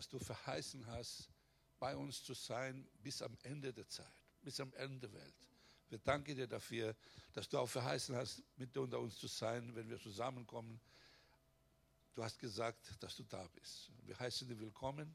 [0.00, 1.28] dass du verheißen hast,
[1.78, 5.48] bei uns zu sein bis am Ende der Zeit, bis am Ende der Welt.
[5.90, 6.96] Wir danken dir dafür,
[7.34, 10.80] dass du auch verheißen hast, mit unter uns zu sein, wenn wir zusammenkommen.
[12.14, 13.90] Du hast gesagt, dass du da bist.
[14.06, 15.14] Wir heißen dir willkommen.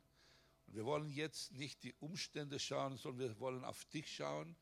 [0.67, 4.55] Und wir wollen jetzt nicht die Umstände schauen, sondern wir wollen auf dich schauen.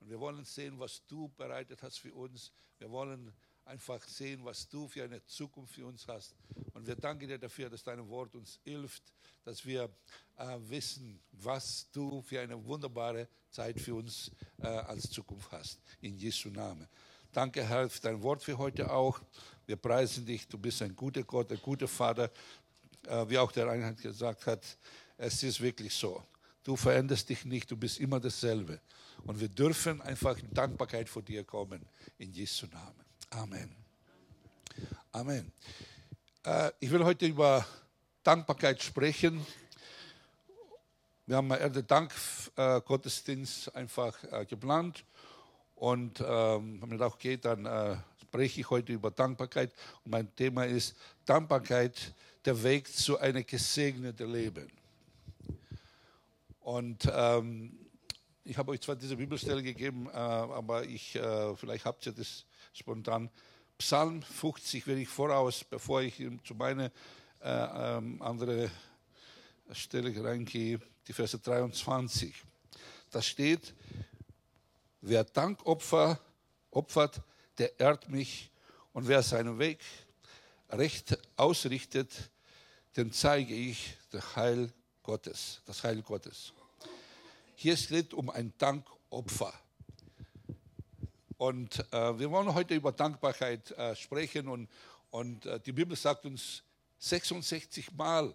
[0.00, 2.50] Und wir wollen sehen, was du bereitet hast für uns.
[2.78, 3.32] Wir wollen
[3.68, 6.34] einfach sehen, was du für eine Zukunft für uns hast.
[6.72, 9.02] Und wir danken dir dafür, dass dein Wort uns hilft,
[9.44, 9.90] dass wir
[10.36, 14.30] äh, wissen, was du für eine wunderbare Zeit für uns
[14.62, 15.80] äh, als Zukunft hast.
[16.00, 16.88] In Jesu Namen.
[17.30, 19.20] Danke, Herr, für dein Wort für heute auch.
[19.66, 20.48] Wir preisen dich.
[20.48, 22.30] Du bist ein guter Gott, ein guter Vater.
[23.06, 24.64] Äh, wie auch der Einheit gesagt hat,
[25.18, 26.22] es ist wirklich so.
[26.64, 28.80] Du veränderst dich nicht, du bist immer dasselbe.
[29.24, 31.84] Und wir dürfen einfach in Dankbarkeit vor dir kommen.
[32.18, 33.07] In Jesu Namen.
[33.30, 33.76] Amen.
[35.12, 35.52] Amen.
[36.44, 37.66] Äh, ich will heute über
[38.22, 39.46] Dankbarkeit sprechen.
[41.26, 45.04] Wir haben einen Dank-Gottesdienst einfach äh, geplant
[45.74, 49.74] und ähm, wenn es auch geht, dann äh, spreche ich heute über Dankbarkeit.
[50.04, 52.14] Und mein Thema ist Dankbarkeit,
[52.46, 54.68] der Weg zu einem gesegneten Leben.
[56.60, 57.78] Und ähm,
[58.44, 62.46] ich habe euch zwar diese Bibelstelle gegeben, äh, aber ich, äh, vielleicht habt ihr das
[62.78, 63.30] spontan.
[63.76, 66.90] Psalm 50 will ich voraus, bevor ich zu meiner
[67.40, 68.70] äh, ähm, andere
[69.72, 72.34] Stelle reingehe, die Verse 23.
[73.10, 73.74] Da steht,
[75.00, 76.18] wer Dankopfer
[76.70, 77.20] opfert,
[77.58, 78.50] der ehrt mich
[78.92, 79.80] und wer seinen Weg
[80.70, 82.30] recht ausrichtet,
[82.96, 86.52] dem zeige ich das Heil Gottes, das Heil Gottes.
[87.54, 89.52] Hier steht um ein Dankopfer.
[91.38, 94.68] Und äh, wir wollen heute über Dankbarkeit äh, sprechen und,
[95.10, 96.64] und äh, die Bibel sagt uns
[96.98, 98.34] 66 Mal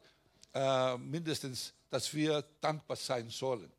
[0.53, 3.69] äh, mindestens, dass wir dankbar sein sollen.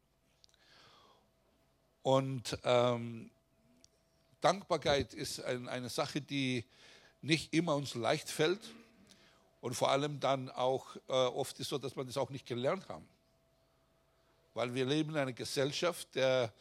[2.03, 3.31] Und ähm,
[4.43, 6.67] Dankbarkeit ist ein, eine Sache, die
[7.23, 8.61] nicht immer uns leicht fällt
[9.63, 12.87] und vor allem dann auch äh, oft ist so, dass man das auch nicht gelernt
[12.91, 13.09] haben.
[14.53, 16.53] Weil wir leben in einer Gesellschaft, der,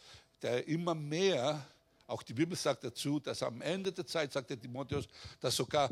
[0.41, 1.67] der immer mehr
[2.07, 5.07] auch die Bibel sagt dazu, dass am Ende der Zeit, sagt der Timotheus,
[5.39, 5.89] dass sogar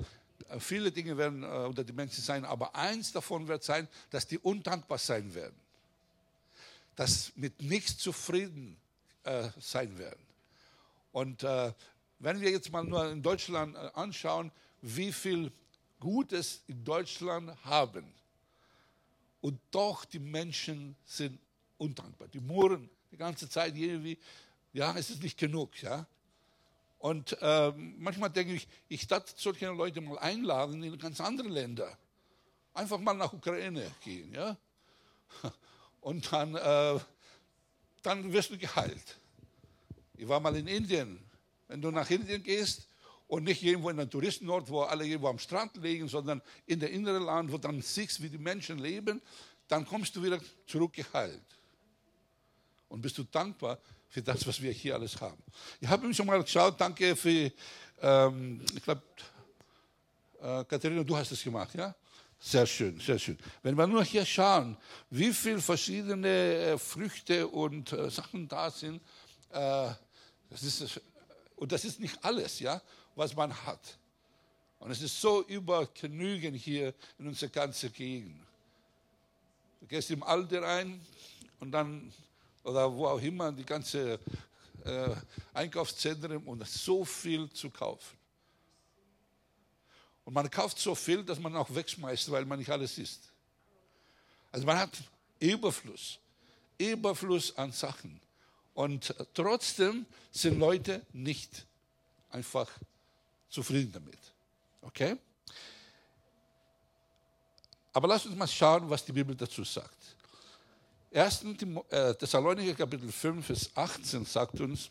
[0.50, 4.28] äh, viele Dinge werden äh, unter die Menschen sein, aber eins davon wird sein, dass
[4.28, 5.56] die undankbar sein werden.
[6.96, 8.78] Dass mit nichts zufrieden
[9.24, 10.26] äh, sein werden.
[11.12, 11.74] Und äh,
[12.20, 14.52] wenn wir jetzt mal nur in Deutschland äh, anschauen,
[14.82, 15.52] wie viel
[16.00, 18.14] Gutes in Deutschland haben,
[19.42, 21.40] und doch die Menschen sind
[21.78, 22.28] undankbar.
[22.28, 24.18] Die murren die ganze Zeit irgendwie,
[24.74, 26.06] ja, es ist nicht genug, ja.
[27.00, 31.98] Und äh, manchmal denke ich, ich darf solche Leute mal einladen in ganz andere Länder.
[32.74, 34.56] Einfach mal nach Ukraine gehen, ja.
[36.02, 37.00] Und dann, äh,
[38.04, 39.20] dann wirst du geheilt.
[40.16, 41.20] Ich war mal in Indien.
[41.68, 42.88] Wenn du nach Indien gehst
[43.28, 46.92] und nicht irgendwo in einem Touristenort, wo alle irgendwo am Strand liegen, sondern in der
[46.92, 49.22] inneren Land, wo dann siehst, wie die Menschen leben,
[49.68, 51.42] dann kommst du wieder zurück geheilt.
[52.90, 53.80] Und bist du dankbar,
[54.12, 55.42] für das, was wir hier alles haben.
[55.80, 57.50] Ich habe mich schon mal geschaut, danke für,
[58.02, 59.02] ähm, ich glaube,
[60.42, 61.96] äh, Katharina, du hast es gemacht, ja?
[62.38, 63.38] Sehr schön, sehr schön.
[63.64, 64.76] Wenn wir nur hier schauen,
[65.10, 69.02] wie viele verschiedene äh, Früchte und äh, Sachen da sind,
[69.52, 69.92] äh,
[70.50, 71.00] das ist,
[71.56, 72.82] und das ist nicht alles, ja,
[73.16, 73.98] was man hat.
[74.80, 78.44] Und es ist so übergenügend hier in unserer ganzen Gegend.
[79.80, 81.00] Du gehst im Alter rein
[81.60, 82.12] und dann
[82.64, 84.20] oder wo auch immer, die ganze
[84.84, 85.16] äh,
[85.54, 88.18] Einkaufszentren und so viel zu kaufen.
[90.26, 93.22] Und man kauft so viel, dass man auch wegschmeißt, weil man nicht alles isst.
[94.52, 94.92] Also man hat
[95.40, 96.20] Überfluss,
[96.78, 98.20] Überfluss an Sachen.
[98.74, 101.66] Und trotzdem sind Leute nicht
[102.30, 102.70] einfach
[103.50, 104.20] zufrieden damit.
[104.82, 105.18] Okay?
[107.94, 110.16] Aber lasst uns mal schauen, was die Bibel dazu sagt.
[111.12, 111.44] 1.
[111.90, 114.90] Äh, Thessalonicher Kapitel 5, Vers 18 sagt uns,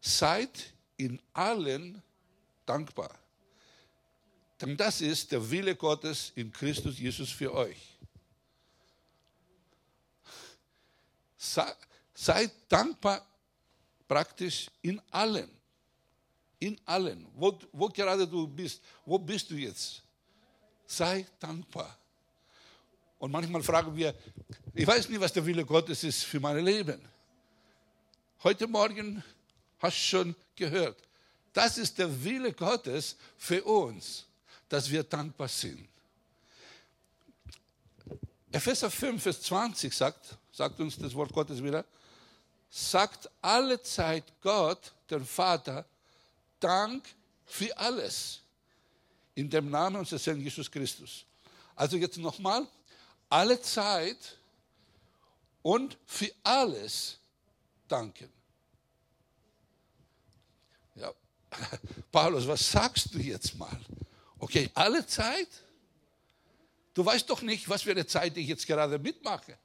[0.00, 2.00] seid in allen
[2.64, 3.10] dankbar.
[4.60, 7.98] Denn das ist der Wille Gottes in Christus Jesus für euch.
[12.14, 13.26] Seid dankbar
[14.08, 15.50] praktisch in allen.
[16.58, 17.26] In allen.
[17.34, 20.02] Wo, wo gerade du bist, wo bist du jetzt?
[20.86, 21.98] Sei dankbar.
[23.18, 24.14] Und manchmal fragen wir,
[24.74, 27.00] ich weiß nicht, was der Wille Gottes ist für mein Leben.
[28.42, 29.22] Heute Morgen
[29.78, 30.96] hast du schon gehört,
[31.52, 34.26] das ist der Wille Gottes für uns,
[34.68, 35.88] dass wir dankbar sind.
[38.52, 41.84] Epheser 5, Vers 20 sagt, sagt uns das Wort Gottes wieder,
[42.70, 45.84] sagt alle Zeit Gott, der Vater,
[46.60, 47.04] Dank
[47.44, 48.40] für alles.
[49.34, 51.24] In dem Namen unseres Herrn Jesus Christus.
[51.74, 52.66] Also jetzt nochmal,
[53.36, 54.38] alle Zeit
[55.60, 57.18] und für alles
[57.86, 58.32] danken.
[60.94, 61.12] Ja,
[62.12, 63.78] Paulus, was sagst du jetzt mal?
[64.38, 65.48] Okay, alle Zeit?
[66.94, 69.58] Du weißt doch nicht, was für eine Zeit ich jetzt gerade mitmache.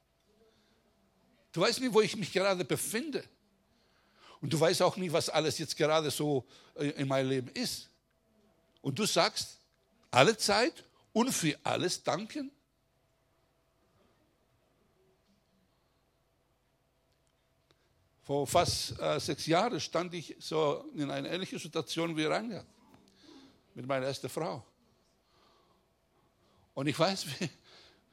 [1.52, 3.24] Du weißt nicht, wo ich mich gerade befinde.
[4.42, 7.88] Und du weißt auch nicht, was alles jetzt gerade so äh, in meinem Leben ist.
[8.82, 9.60] Und du sagst,
[10.10, 10.84] alle Zeit
[11.14, 12.52] und für alles danken?
[18.22, 22.66] Vor fast äh, sechs Jahren stand ich so in einer ähnlichen Situation wie Reinhard
[23.74, 24.64] mit meiner ersten Frau.
[26.74, 27.50] Und ich weiß, wie,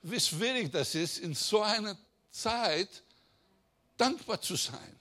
[0.03, 1.95] wie schwierig das ist, in so einer
[2.31, 3.03] Zeit
[3.97, 4.95] dankbar zu sein.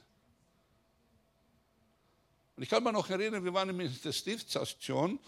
[2.56, 5.19] Und ich kann mich noch erinnern, wir waren in der Stiftsstation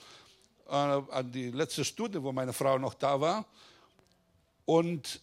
[0.69, 3.47] äh, an die letzte Stunde, wo meine Frau noch da war.
[4.67, 5.21] Und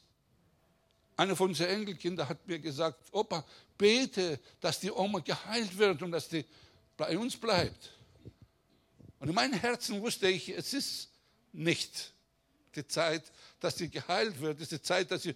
[1.17, 3.43] einer von unseren Enkelkindern hat mir gesagt, Opa,
[3.77, 6.45] bete, dass die Oma geheilt wird und dass die
[6.95, 7.91] bei uns bleibt.
[9.19, 11.09] Und in meinem Herzen wusste ich, es ist
[11.51, 12.13] nicht
[12.75, 14.57] die Zeit, dass sie geheilt wird.
[14.57, 15.35] Es ist die Zeit, dass sie,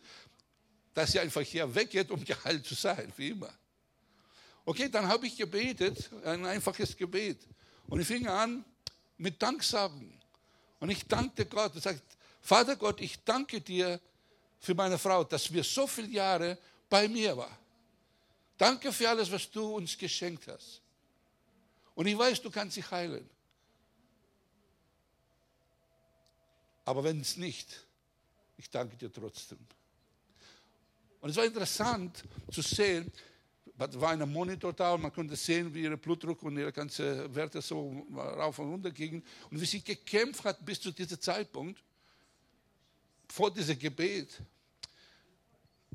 [0.94, 3.52] dass sie einfach hier weggeht, um geheilt zu sein, wie immer.
[4.64, 7.40] Okay, dann habe ich gebetet, ein einfaches Gebet.
[7.88, 8.64] Und ich fing an
[9.18, 10.22] mit Danksagen.
[10.80, 12.04] Und ich dankte Gott und sagte,
[12.40, 14.00] Vater Gott, ich danke dir
[14.62, 17.58] für meine Frau, dass wir so viele Jahre bei mir war.
[18.58, 20.82] Danke für alles, was du uns geschenkt hast.
[21.96, 23.28] Und ich weiß, du kannst sie heilen.
[26.86, 27.68] Aber wenn es nicht,
[28.58, 29.58] ich danke dir trotzdem.
[31.22, 33.12] Und es war interessant zu sehen,
[33.78, 37.34] es war ein Monitor da und man konnte sehen, wie ihre Blutdruck und ihre ganzen
[37.34, 39.24] Werte so rauf und runter gingen.
[39.50, 41.82] Und wie sie gekämpft hat bis zu diesem Zeitpunkt,
[43.32, 44.42] vor diesem Gebet.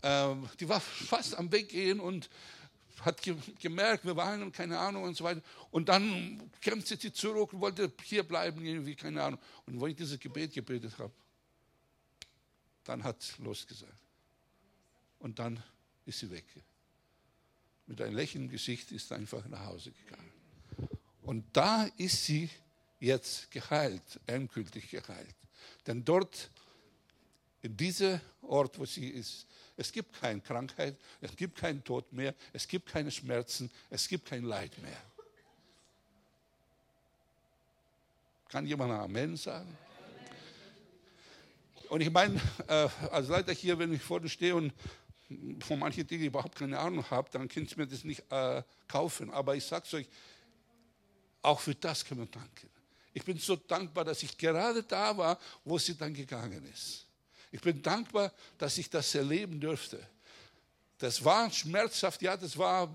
[0.02, 2.28] Ähm, die war fast am Weggehen und
[3.02, 3.20] hat
[3.60, 5.42] gemerkt, wir weinen, keine Ahnung und so weiter.
[5.70, 9.40] Und dann kämpfte sie zurück und wollte hier bleiben, irgendwie, keine Ahnung.
[9.66, 11.12] Und wo ich dieses Gebet gebetet habe,
[12.84, 13.92] dann hat es losgesagt.
[15.18, 15.62] Und dann
[16.06, 16.44] ist sie weg.
[17.86, 20.32] Mit einem lächelnden Gesicht ist sie einfach nach Hause gegangen.
[21.22, 22.48] Und da ist sie
[22.98, 25.34] jetzt geheilt, endgültig geheilt.
[25.86, 26.50] Denn dort,
[27.62, 32.34] in diesem Ort, wo sie ist, es gibt keine Krankheit, es gibt keinen Tod mehr,
[32.52, 34.96] es gibt keine Schmerzen, es gibt kein Leid mehr.
[38.48, 39.76] Kann jemand Amen sagen?
[41.88, 44.72] Und ich meine, äh, als Leiter hier, wenn ich vor dir stehe und
[45.60, 49.30] von manchen Dingen überhaupt keine Ahnung habe, dann könnt ihr mir das nicht äh, kaufen.
[49.30, 50.08] Aber ich sage es euch,
[51.42, 52.70] auch für das können wir danken.
[53.12, 57.05] Ich bin so dankbar, dass ich gerade da war, wo sie dann gegangen ist.
[57.50, 60.06] Ich bin dankbar, dass ich das erleben durfte.
[60.98, 62.94] Das war schmerzhaft, ja, das war,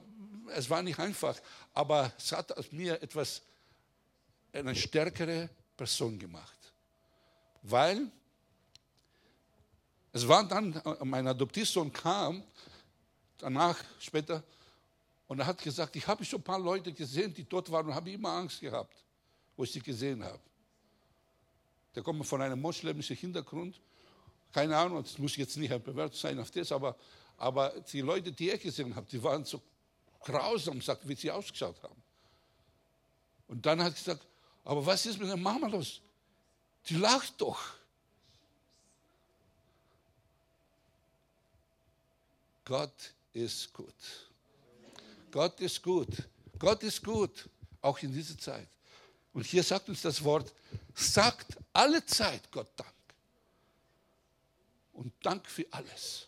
[0.49, 1.39] es war nicht einfach,
[1.73, 3.41] aber es hat aus mir etwas,
[4.53, 6.57] eine stärkere Person gemacht.
[7.61, 8.11] Weil
[10.11, 12.43] es war dann, mein Adoptivsohn kam,
[13.37, 14.43] danach, später,
[15.27, 17.95] und er hat gesagt, ich habe schon ein paar Leute gesehen, die dort waren und
[17.95, 18.93] habe immer Angst gehabt,
[19.55, 20.41] wo ich sie gesehen habe.
[21.95, 23.79] Der kommt von einem moslemischen Hintergrund
[24.51, 26.95] keine Ahnung, das muss jetzt nicht ein Bewertung sein auf das, aber,
[27.37, 29.61] aber die Leute, die ich gesehen habe, die waren so
[30.21, 32.01] grausam, sagt, wie sie ausgeschaut haben.
[33.47, 34.25] Und dann hat sie gesagt,
[34.63, 36.01] aber was ist mit der Mama los?
[36.87, 37.59] Die lacht doch.
[42.65, 43.93] Gott ist gut.
[45.31, 46.09] Gott ist gut.
[46.59, 47.49] Gott ist gut,
[47.81, 48.67] auch in dieser Zeit.
[49.33, 50.53] Und hier sagt uns das Wort,
[50.93, 52.93] sagt alle Zeit Gott Dank
[54.93, 56.27] und Dank für alles.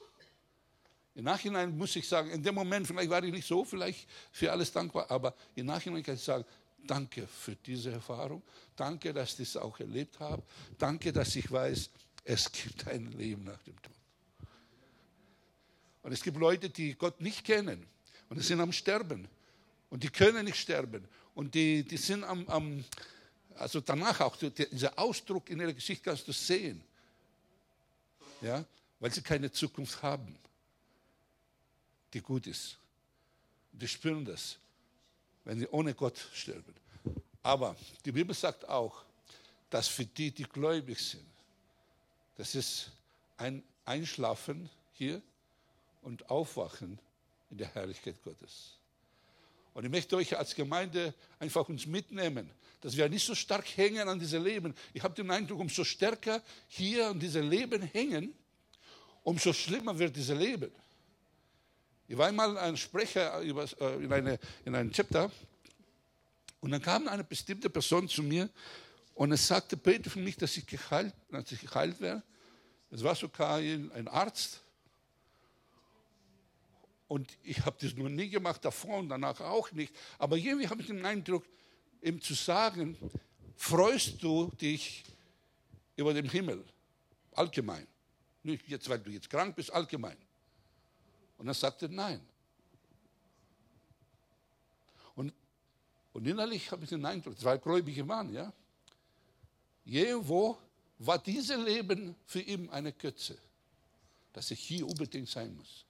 [1.15, 4.51] Im Nachhinein muss ich sagen, in dem Moment, vielleicht war ich nicht so vielleicht für
[4.51, 6.43] alles dankbar, aber im Nachhinein kann ich sagen,
[6.85, 8.41] danke für diese Erfahrung,
[8.75, 10.41] danke, dass ich das auch erlebt habe,
[10.77, 11.89] danke, dass ich weiß,
[12.23, 13.93] es gibt ein Leben nach dem Tod.
[16.01, 17.85] Und es gibt Leute, die Gott nicht kennen
[18.29, 19.27] und die sind am Sterben.
[19.89, 21.07] Und die können nicht sterben.
[21.35, 22.83] Und die, die sind am, am
[23.55, 26.83] also danach auch, dieser Ausdruck in ihrer Geschichte kannst du sehen
[28.43, 28.63] ja,
[28.99, 30.37] weil sie keine Zukunft haben,
[32.13, 32.77] die gut ist.
[33.71, 34.57] Die spüren das,
[35.45, 36.73] wenn sie ohne Gott sterben.
[37.41, 39.03] Aber die Bibel sagt auch,
[39.69, 41.25] dass für die, die gläubig sind,
[42.35, 42.91] das ist
[43.37, 45.21] ein einschlafen hier
[46.01, 46.99] und aufwachen
[47.49, 48.77] in der Herrlichkeit Gottes.
[49.73, 52.49] Und ich möchte euch als Gemeinde einfach uns mitnehmen,
[52.81, 54.73] dass wir nicht so stark hängen an diesem Leben.
[54.93, 58.33] Ich habe den Eindruck, umso stärker hier an diesem Leben hängen,
[59.23, 60.71] umso schlimmer wird dieses Leben.
[62.07, 65.31] Ich war einmal ein Sprecher äh, in, eine, in einem Chapter
[66.59, 68.49] und dann kam eine bestimmte Person zu mir
[69.15, 72.21] und es sagte, bete für mich, dass ich geheilt, dass ich geheilt werde.
[72.91, 74.62] Es war sogar ein Arzt
[77.13, 79.93] und ich habe das nur nie gemacht, davor und danach auch nicht.
[80.17, 81.45] Aber irgendwie habe ich den Eindruck,
[82.01, 82.97] ihm zu sagen,
[83.55, 85.03] freust du dich
[85.95, 86.65] über den Himmel,
[87.33, 87.85] allgemein.
[88.41, 90.17] Nicht jetzt, weil du jetzt krank bist, allgemein.
[91.37, 92.19] Und er sagte, nein.
[95.13, 95.31] Und,
[96.13, 98.51] und innerlich habe ich den Eindruck, zwei gläubige Mann, ja.
[99.85, 100.57] Irgendwo
[100.97, 103.37] war dieses Leben für ihn eine Götze,
[104.31, 105.85] dass ich hier unbedingt sein muss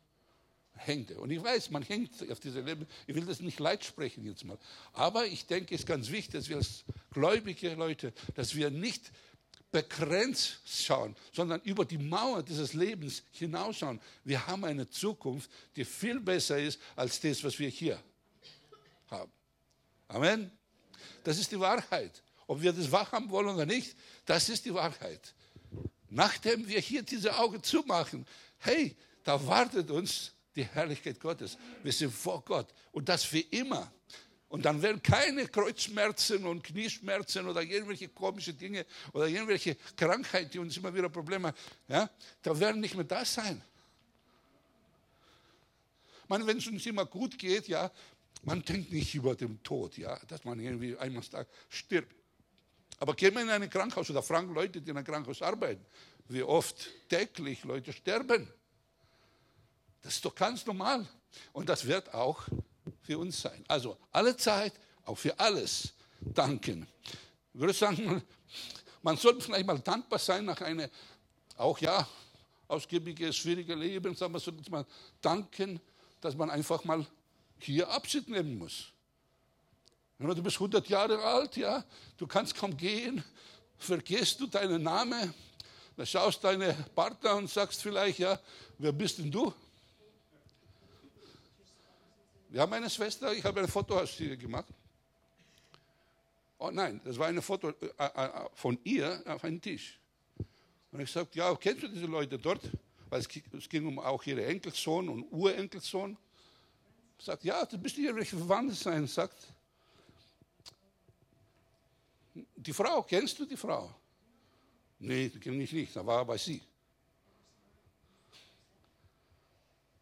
[0.76, 1.20] hängte.
[1.20, 2.88] Und ich weiß, man hängt auf diese Leben.
[3.08, 4.58] Ich will das nicht leid sprechen jetzt mal.
[4.94, 9.12] Aber ich denke, es ist ganz wichtig, dass wir als gläubige Leute, dass wir nicht
[9.72, 14.00] begrenzt schauen, sondern über die Mauer dieses Lebens hinausschauen.
[14.24, 18.02] Wir haben eine Zukunft, die viel besser ist als das, was wir hier
[19.10, 19.32] haben.
[20.08, 20.52] Amen.
[21.24, 22.22] Das ist die Wahrheit.
[22.46, 25.34] Ob wir das wahrhaben wollen oder nicht, das ist die Wahrheit.
[26.10, 28.28] Nachdem wir hier diese Augen zumachen,
[28.60, 31.58] hey, da wartet uns die Herrlichkeit Gottes.
[31.82, 33.92] Wir sind vor Gott und das für immer.
[34.50, 40.60] Und dann werden keine Kreuzschmerzen und Knieschmerzen oder irgendwelche komischen Dinge oder irgendwelche Krankheiten, die
[40.60, 41.58] uns immer wieder Probleme haben,
[41.88, 42.10] ja,
[42.44, 43.64] da werden nicht mehr da sein.
[46.28, 47.92] Man, wenn es uns immer gut geht, ja,
[48.44, 51.24] man denkt nicht über den Tod, ja, dass man irgendwie einmal
[51.70, 52.16] stirbt.
[53.00, 55.84] Aber gehen wir in ein Krankenhaus oder fragen Leute, die in einem Krankenhaus arbeiten,
[56.28, 58.48] wie oft täglich Leute sterben.
[60.04, 61.08] Das ist doch ganz normal.
[61.54, 62.44] Und das wird auch
[63.02, 63.66] für uns sein.
[63.68, 64.74] Also alle Zeit,
[65.06, 66.88] auch für alles danken.
[67.54, 68.22] Ich würde sagen,
[69.02, 70.90] man sollte vielleicht mal dankbar sein nach einem,
[71.58, 72.08] auch ja,
[72.68, 74.16] ausgiebiges, schwieriges Leben.
[74.20, 74.86] Man sollte mal
[75.22, 75.80] danken,
[76.22, 77.06] dass man einfach mal
[77.60, 78.92] hier Abschied nehmen muss.
[80.20, 81.84] Du bist 100 Jahre alt, ja,
[82.18, 83.24] du kannst kaum gehen,
[83.78, 85.34] vergisst du deinen Namen,
[85.98, 88.40] dann schaust deine Partner und sagst vielleicht, ja,
[88.78, 89.54] wer bist denn du?
[92.54, 94.68] Wir haben eine Schwester, ich habe ein Foto aus ihr gemacht.
[96.60, 100.00] Oh nein, das war ein Foto äh, äh, äh, von ihr auf einem Tisch.
[100.92, 102.62] Und ich sagte, ja, kennst du diese Leute dort?
[103.10, 106.16] Weil es ging um auch ihre Enkelsohn und Urenkelsohn.
[107.18, 109.08] Sagt, ja, das müsste irgendwelche Verwandte sein.
[109.08, 109.48] Sagt,
[112.36, 113.92] die Frau, kennst du die Frau?
[115.00, 116.62] Nee, die kenne ich nicht, da war bei sie.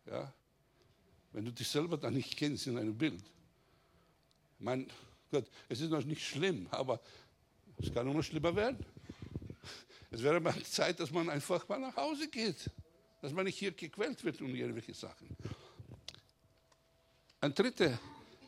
[0.05, 0.33] Ja,
[1.33, 3.23] wenn du dich selber dann nicht kennst in einem Bild.
[4.59, 4.87] Mein
[5.31, 6.99] Gott, es ist noch nicht schlimm, aber
[7.77, 8.85] es kann nur schlimmer werden.
[10.11, 12.69] Es wäre mal Zeit, dass man einfach mal nach Hause geht,
[13.21, 15.27] dass man nicht hier gequält wird um irgendwelche Sachen.
[17.39, 17.97] Ein dritter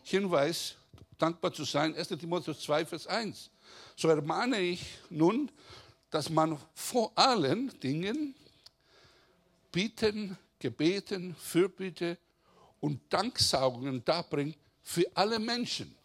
[0.03, 0.75] Hinweis,
[1.17, 2.09] dankbar zu sein, 1.
[2.09, 3.49] Timotheus 2, Vers 1.
[3.95, 5.49] So ermahne ich nun,
[6.09, 8.35] dass man vor allen Dingen
[9.71, 12.17] Bitten, Gebeten, Fürbitte
[12.83, 15.95] und Danksagungen darbringt für alle Menschen.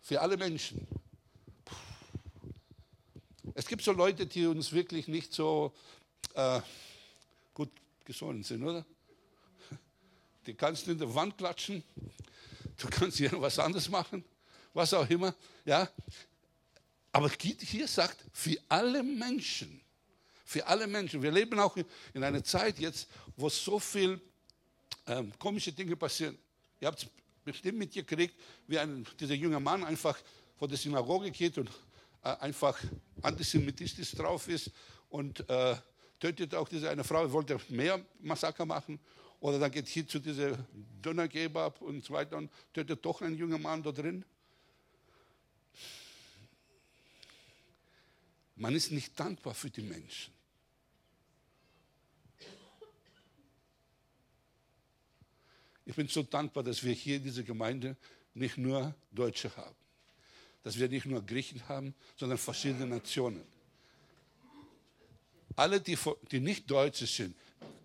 [0.00, 0.88] Für alle Menschen.
[3.52, 5.74] Es gibt so Leute, die uns wirklich nicht so
[6.32, 6.62] äh,
[7.52, 7.68] gut
[8.06, 8.86] gesonnen sind, oder?
[10.46, 11.84] Die kannst du in der Wand klatschen,
[12.78, 14.24] du kannst hier was anderes machen,
[14.72, 15.34] was auch immer.
[15.66, 15.90] Ja?
[17.12, 19.78] Aber hier sagt, für alle Menschen,
[20.46, 21.22] für alle Menschen.
[21.22, 21.76] Wir leben auch
[22.14, 24.18] in einer Zeit jetzt, wo so viel
[25.08, 26.38] ähm, komische Dinge passieren.
[26.80, 27.08] Ihr habt es
[27.44, 28.34] bestimmt mitgekriegt,
[28.66, 30.18] wie ein, dieser junge Mann einfach
[30.56, 31.70] vor der Synagoge geht und
[32.22, 32.78] äh, einfach
[33.22, 34.70] antisemitistisch drauf ist
[35.08, 35.76] und äh,
[36.20, 39.00] tötet auch diese eine Frau, wollte mehr Massaker machen.
[39.40, 40.58] Oder dann geht hier zu dieser
[41.02, 44.24] Dönergeber und so weiter und tötet doch einen jungen Mann da drin.
[48.56, 50.37] Man ist nicht dankbar für die Menschen.
[55.88, 57.96] Ich bin so dankbar, dass wir hier in dieser Gemeinde
[58.34, 59.74] nicht nur Deutsche haben,
[60.62, 63.42] dass wir nicht nur Griechen haben, sondern verschiedene Nationen.
[65.56, 65.96] Alle, die,
[66.30, 67.34] die nicht Deutsche sind,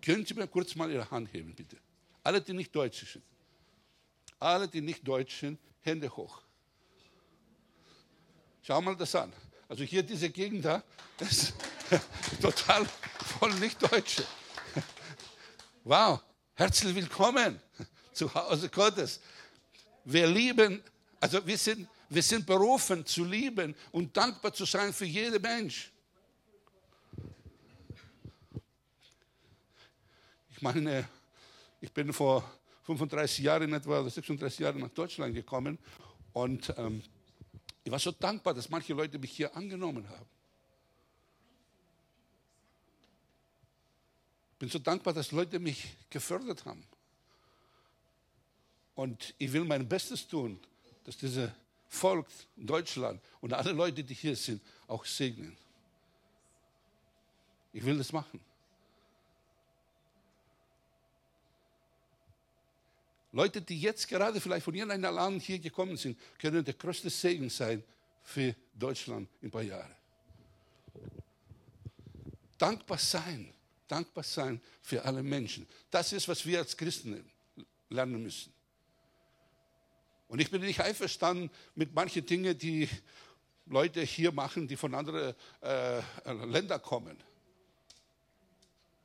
[0.02, 1.78] können Sie mir kurz mal Ihre Hand heben, bitte.
[2.22, 3.24] Alle, die nicht Deutsche sind.
[4.38, 6.42] Alle, die nicht Deutsch sind, Hände hoch.
[8.60, 9.32] Schau mal das an.
[9.66, 10.84] Also hier diese Gegend da,
[11.16, 11.54] das ist
[12.42, 12.86] total
[13.40, 14.26] wollen nicht Deutsche.
[15.84, 16.20] Wow,
[16.54, 17.58] herzlich willkommen
[18.14, 19.20] zu Hause Gottes.
[20.04, 20.82] Wir lieben,
[21.20, 25.90] also wir sind, wir sind berufen zu lieben und dankbar zu sein für jeden Mensch.
[30.50, 31.08] Ich meine,
[31.80, 32.48] ich bin vor
[32.84, 35.78] 35 Jahren etwa, oder 36 Jahren nach Deutschland gekommen
[36.32, 37.02] und ähm,
[37.82, 40.26] ich war so dankbar, dass manche Leute mich hier angenommen haben.
[44.52, 46.82] Ich bin so dankbar, dass Leute mich gefördert haben.
[48.94, 50.60] Und ich will mein Bestes tun,
[51.04, 51.50] dass dieses
[51.88, 55.56] Volk Deutschland und alle Leute, die hier sind, auch segnen.
[57.72, 58.40] Ich will das machen.
[63.32, 67.50] Leute, die jetzt gerade vielleicht von irgendeinem Land hier gekommen sind, können der größte Segen
[67.50, 67.82] sein
[68.22, 69.90] für Deutschland in ein paar Jahren.
[72.56, 73.52] Dankbar sein,
[73.88, 75.66] dankbar sein für alle Menschen.
[75.90, 77.28] Das ist, was wir als Christen
[77.90, 78.53] lernen müssen.
[80.28, 82.88] Und ich bin nicht einverstanden mit manchen Dingen, die
[83.66, 86.02] Leute hier machen, die von anderen äh,
[86.46, 87.16] Ländern kommen.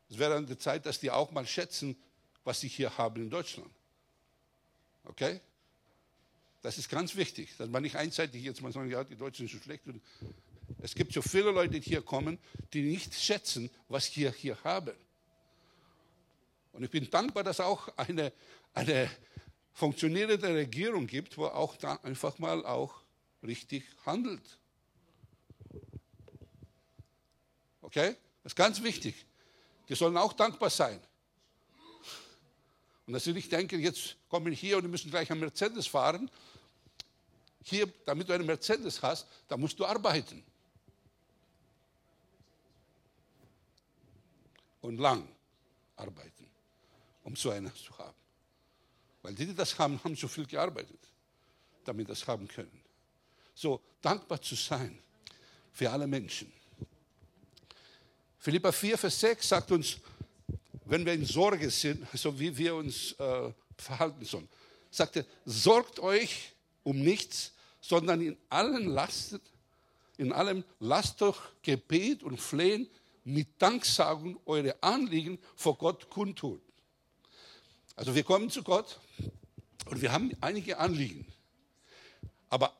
[0.10, 1.96] Es wäre an der Zeit, dass die auch mal schätzen,
[2.44, 3.70] was sie hier haben in Deutschland.
[5.04, 5.40] Okay?
[6.62, 9.60] Das ist ganz wichtig, dass man nicht einseitig jetzt mal sagen, ja, die Deutschen sind
[9.60, 9.84] so schlecht.
[10.82, 12.38] Es gibt so viele Leute, die hier kommen,
[12.74, 14.96] die nicht schätzen, was wir hier haben.
[16.74, 18.34] Und ich bin dankbar, dass auch eine,
[18.74, 19.10] eine
[19.80, 23.02] funktionierende Regierung gibt, wo auch da einfach mal auch
[23.42, 24.60] richtig handelt.
[27.82, 28.16] Okay?
[28.44, 29.26] Das ist ganz wichtig.
[29.88, 31.00] Die sollen auch dankbar sein.
[33.08, 36.30] Und dass sie nicht denken, jetzt kommen hier und die müssen gleich einen Mercedes fahren.
[37.64, 40.44] Hier, damit du einen Mercedes hast, da musst du arbeiten.
[44.82, 45.28] Und lang
[45.96, 46.48] arbeiten,
[47.24, 48.19] um so einen zu haben.
[49.30, 50.98] Weil die, die das haben, haben so viel gearbeitet,
[51.86, 52.82] damit das haben können.
[53.54, 54.98] So dankbar zu sein
[55.72, 56.52] für alle Menschen.
[58.40, 59.98] Philippa 4, Vers 6 sagt uns,
[60.86, 64.50] wenn wir in Sorge sind, so wie wir uns äh, verhalten sollen.
[64.90, 69.42] Sagte, sorgt euch um nichts, sondern in allen Lasten,
[70.18, 72.90] in allem lasst durch Gebet und Flehen
[73.26, 76.60] mit Danksagung eure Anliegen vor Gott kundtun.
[78.00, 78.98] Also wir kommen zu Gott
[79.88, 81.28] und wir haben einige Anliegen.
[82.48, 82.74] Aber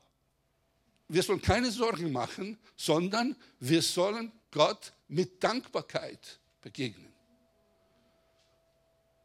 [1.08, 7.12] wir sollen keine Sorgen machen, sondern wir sollen Gott mit Dankbarkeit begegnen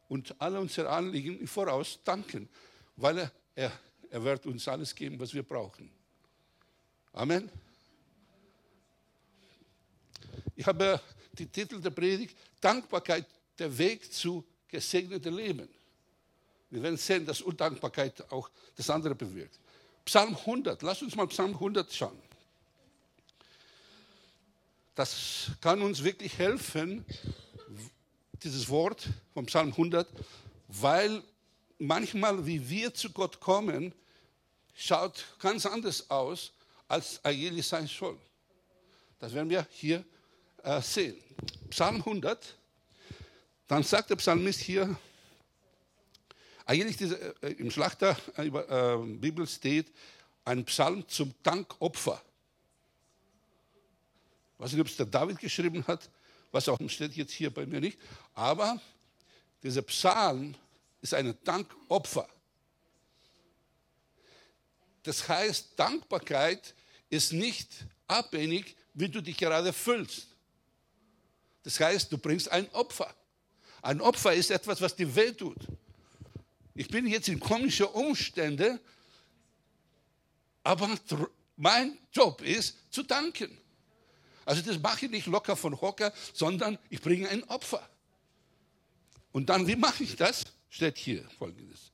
[0.09, 2.49] und alle unsere Anliegen im Voraus danken,
[2.97, 3.71] weil er, er,
[4.09, 5.89] er wird uns alles geben, was wir brauchen.
[7.13, 7.49] Amen.
[10.57, 10.99] Ich habe
[11.31, 13.25] den Titel der Predigt Dankbarkeit,
[13.57, 15.69] der Weg zu gesegneten Leben.
[16.69, 19.59] Wir werden sehen, dass Undankbarkeit auch das andere bewirkt.
[20.03, 22.21] Psalm 100, lass uns mal Psalm 100 schauen.
[24.93, 27.05] Das kann uns wirklich helfen,
[28.43, 30.07] dieses Wort vom Psalm 100,
[30.67, 31.21] weil
[31.79, 33.93] manchmal, wie wir zu Gott kommen,
[34.75, 36.51] schaut ganz anders aus,
[36.87, 38.17] als eigentlich sein soll.
[39.19, 40.03] Das werden wir hier
[40.63, 41.15] äh, sehen.
[41.69, 42.55] Psalm 100,
[43.67, 44.95] dann sagt der Psalmist hier,
[46.65, 49.91] eigentlich diese, äh, im Schlachter äh, äh, Bibel steht
[50.43, 52.21] ein Psalm zum Dankopfer.
[54.53, 56.09] Ich weiß nicht, ob es der David geschrieben hat,
[56.51, 57.99] was auch steht jetzt hier bei mir nicht.
[58.33, 58.79] Aber
[59.61, 60.55] dieser Psalm
[61.01, 62.27] ist ein Dankopfer.
[65.03, 66.73] Das heißt, Dankbarkeit
[67.09, 70.27] ist nicht abhängig, wie du dich gerade fühlst.
[71.63, 73.13] Das heißt, du bringst ein Opfer.
[73.81, 75.59] Ein Opfer ist etwas, was dir weh tut.
[76.75, 78.79] Ich bin jetzt in komischen Umständen,
[80.63, 80.89] aber
[81.55, 83.57] mein Job ist zu danken.
[84.43, 87.89] Also das mache ich nicht locker von Hocker, sondern ich bringe ein Opfer.
[89.31, 90.43] Und dann, wie mache ich das?
[90.69, 91.91] Steht hier folgendes.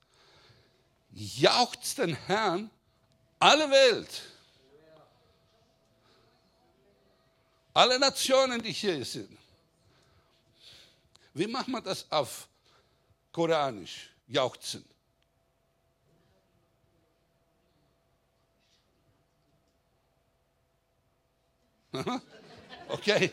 [1.11, 2.69] Jauchzt den Herrn
[3.39, 4.23] alle Welt.
[7.73, 9.37] Alle Nationen, die hier sind.
[11.33, 12.47] Wie macht man das auf
[13.31, 14.10] Koranisch?
[14.31, 14.85] Jauchzen.
[22.87, 23.31] Okay,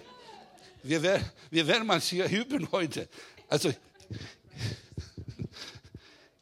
[0.82, 3.08] wir, werden, wir werden mal hier üben heute.
[3.48, 3.72] Also,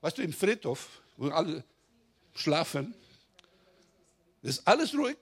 [0.00, 1.64] Weißt du, im Friedhof, wo alle
[2.34, 2.94] schlafen,
[4.42, 5.18] ist alles ruhig.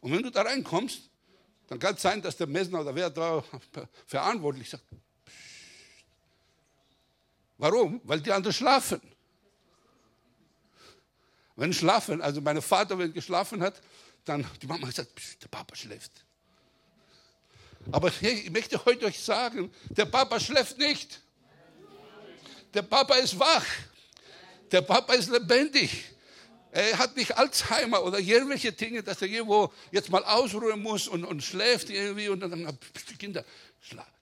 [0.00, 1.02] Und wenn du da reinkommst,
[1.68, 3.44] dann kann es sein, dass der Messner oder wer da
[4.06, 4.84] verantwortlich sagt,
[7.60, 8.00] Warum?
[8.04, 9.02] Weil die anderen schlafen.
[11.56, 13.82] Wenn schlafen, also mein Vater, wenn geschlafen hat,
[14.24, 15.10] dann die Mama gesagt,
[15.42, 16.10] der Papa schläft.
[17.92, 21.20] Aber ich möchte heute euch sagen, der Papa schläft nicht.
[22.74, 23.66] Der Papa ist wach.
[24.70, 26.04] Der Papa ist lebendig.
[26.72, 31.24] Er hat nicht Alzheimer oder irgendwelche Dinge, dass er irgendwo jetzt mal ausruhen muss und,
[31.24, 32.78] und schläft irgendwie und dann
[33.08, 33.44] die Kinder.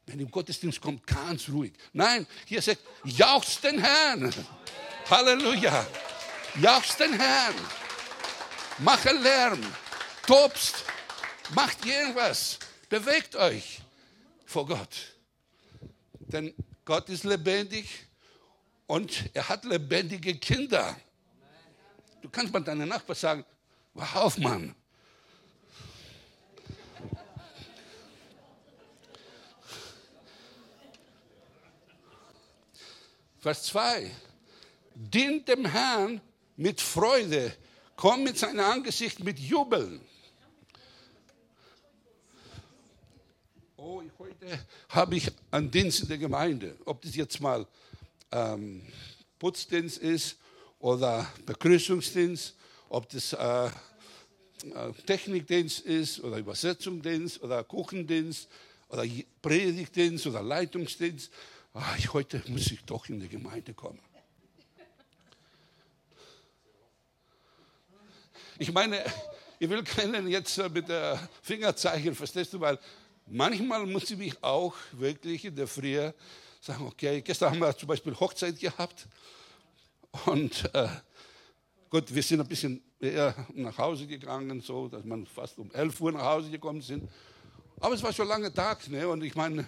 [0.06, 1.74] Wenn im Gottesdienst kommt, ganz ruhig.
[1.92, 4.32] Nein, hier sagt, jauchzt den Herrn.
[5.10, 5.86] Halleluja.
[6.62, 7.54] Jauchzt den Herrn.
[8.78, 9.60] Mache Lärm.
[10.26, 10.76] Tobst.
[11.54, 12.58] Macht irgendwas.
[12.88, 13.80] Bewegt euch
[14.46, 15.16] vor Gott.
[16.20, 16.54] Denn
[16.86, 18.07] Gott ist lebendig
[18.88, 20.96] und er hat lebendige Kinder.
[22.22, 23.44] Du kannst mal deinen Nachbarn sagen,
[23.94, 24.74] wach auf, Mann.
[33.38, 34.10] Vers 2.
[34.94, 36.20] Dient dem Herrn
[36.56, 37.54] mit Freude,
[37.94, 40.00] komm mit seinem Angesicht mit Jubeln.
[43.76, 47.66] Oh, heute habe ich einen Dienst in der Gemeinde, ob das jetzt mal
[48.32, 48.82] ähm,
[49.38, 50.36] Putzdienst ist
[50.78, 52.54] oder Begrüßungsdienst,
[52.88, 53.70] ob das äh, äh,
[55.06, 58.48] Technikdienst ist oder Übersetzungsdienst oder Kuchendienst
[58.88, 59.04] oder
[59.42, 61.30] Predigtdienst oder Leitungsdienst.
[61.74, 64.00] Ah, ich, heute muss ich doch in die Gemeinde kommen.
[68.58, 69.04] Ich meine,
[69.60, 72.78] ich will keinen jetzt mit der Fingerzeichen, verstehst du, weil
[73.26, 76.10] manchmal muss ich mich auch wirklich in der Früh
[76.60, 79.06] sagen, okay, gestern haben wir zum Beispiel Hochzeit gehabt
[80.26, 80.88] und äh,
[81.90, 86.00] gut, wir sind ein bisschen eher nach Hause gegangen, so, dass man fast um 11
[86.00, 87.08] Uhr nach Hause gekommen sind.
[87.80, 89.08] Aber es war schon lange Tag, ne?
[89.08, 89.64] und ich meine,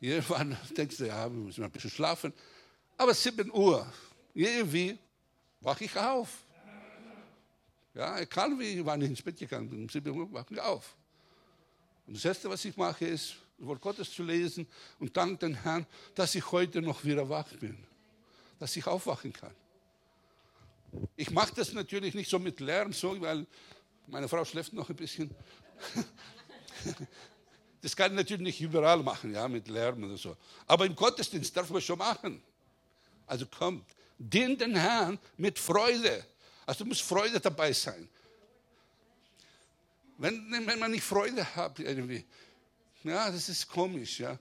[0.00, 2.32] irgendwann denkst du, ja, wir müssen ein bisschen schlafen.
[2.96, 3.86] Aber 7 Uhr,
[4.34, 4.98] irgendwie
[5.60, 6.28] wache ich auf.
[7.94, 10.94] Ja, egal wie, wann ich ins Bett gegangen bin, um 7 Uhr wache ich auf.
[12.06, 14.66] Und das Erste, was ich mache, ist, Wort Gottes zu lesen
[14.98, 17.88] und danke den Herrn, dass ich heute noch wieder wach bin
[18.58, 19.54] dass ich aufwachen kann.
[21.16, 23.46] Ich mache das natürlich nicht so mit Lärm, so, weil
[24.06, 25.34] meine Frau schläft noch ein bisschen.
[27.80, 30.36] Das kann ich natürlich nicht überall machen, ja, mit Lärm oder so.
[30.66, 32.42] Aber im Gottesdienst darf man schon machen.
[33.24, 33.84] Also kommt,
[34.18, 36.26] dient den Herrn mit Freude.
[36.66, 38.08] Also muss Freude dabei sein.
[40.16, 42.24] Wenn, wenn man nicht Freude hat, irgendwie,
[43.04, 44.38] ja, das ist komisch, ja.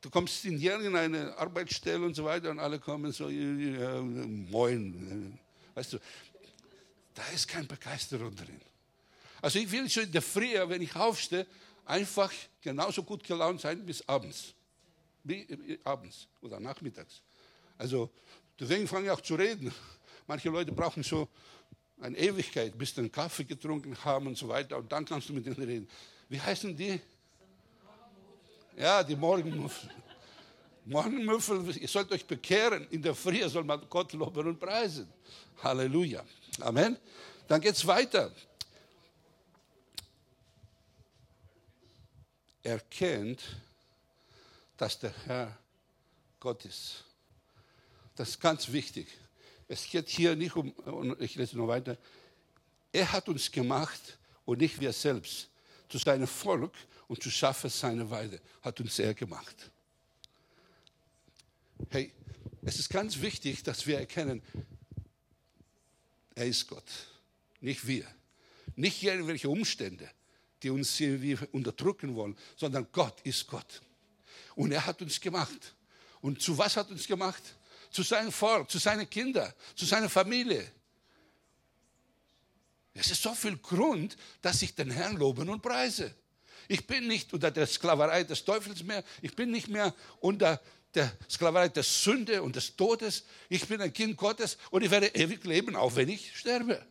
[0.00, 5.38] Du kommst in irgendeine Arbeitsstelle und so weiter und alle kommen so, ja, moin.
[5.74, 5.98] Weißt du,
[7.14, 8.60] da ist keine Begeisterung drin.
[9.42, 11.46] Also ich will schon in der Früh, wenn ich aufstehe,
[11.84, 14.54] einfach genauso gut gelaunt sein bis abends.
[15.24, 17.22] Wie äh, abends oder nachmittags.
[17.76, 18.10] Also
[18.58, 19.72] deswegen fange ich auch zu reden.
[20.26, 21.28] Manche Leute brauchen so
[22.00, 24.76] eine Ewigkeit, bis einen Kaffee getrunken haben und so weiter.
[24.76, 25.88] Und dann kannst du mit ihnen reden.
[26.28, 27.00] Wie heißen die?
[28.76, 29.90] Ja, die Morgenmuffel.
[30.84, 32.86] Morgenmuffel, ihr sollt euch bekehren.
[32.90, 35.08] In der Früh soll man Gott loben und preisen.
[35.62, 36.24] Halleluja.
[36.60, 36.96] Amen.
[37.46, 38.32] Dann geht es weiter.
[42.62, 43.42] Erkennt,
[44.76, 45.58] dass der Herr
[46.38, 47.04] Gott ist.
[48.14, 49.08] Das ist ganz wichtig.
[49.68, 50.74] Es geht hier nicht um,
[51.20, 51.98] ich lese noch weiter,
[52.90, 55.50] er hat uns gemacht und nicht wir selbst
[55.88, 56.74] zu seinem Volk
[57.06, 58.40] und zu schaffen seine Weide.
[58.62, 59.70] Hat uns er gemacht.
[61.90, 62.12] Hey,
[62.62, 64.42] es ist ganz wichtig, dass wir erkennen,
[66.34, 67.08] er ist Gott,
[67.60, 68.06] nicht wir.
[68.76, 70.08] Nicht irgendwelche Umstände,
[70.62, 73.82] die uns irgendwie unterdrücken wollen, sondern Gott ist Gott.
[74.54, 75.74] Und er hat uns gemacht.
[76.20, 77.42] Und zu was hat uns gemacht?
[77.90, 80.70] Zu seinem Volk, zu seinen Kindern, zu seiner Familie.
[82.94, 86.14] Es ist so viel Grund, dass ich den Herrn loben und preise.
[86.66, 89.04] Ich bin nicht unter der Sklaverei des Teufels mehr.
[89.22, 90.60] Ich bin nicht mehr unter
[90.94, 93.24] der Sklaverei der Sünde und des Todes.
[93.48, 96.84] Ich bin ein Kind Gottes und ich werde ewig leben, auch wenn ich sterbe.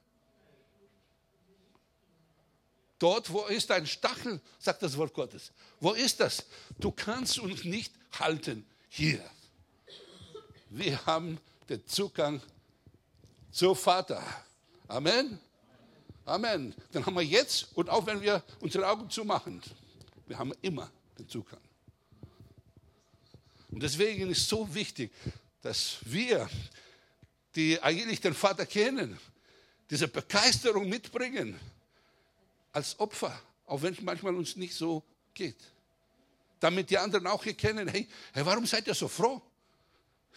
[3.00, 5.52] Dort, wo ist ein Stachel, sagt das Wort Gottes.
[5.80, 6.46] Wo ist das?
[6.80, 9.24] Du kannst uns nicht halten hier.
[10.70, 12.42] Wir haben den Zugang
[13.52, 14.22] zum Vater.
[14.88, 15.40] Amen.
[16.26, 16.76] Amen.
[16.92, 19.62] Dann haben wir jetzt und auch wenn wir unsere Augen zumachen,
[20.28, 21.62] wir haben immer den Zugang.
[23.72, 25.12] Und deswegen ist es so wichtig,
[25.62, 26.50] dass wir,
[27.56, 29.18] die eigentlich den Vater kennen,
[29.90, 31.58] diese Begeisterung mitbringen
[32.74, 35.02] als Opfer, auch wenn es manchmal uns nicht so
[35.34, 35.58] geht.
[36.60, 39.42] Damit die anderen auch erkennen, hey, hey, warum seid ihr so froh?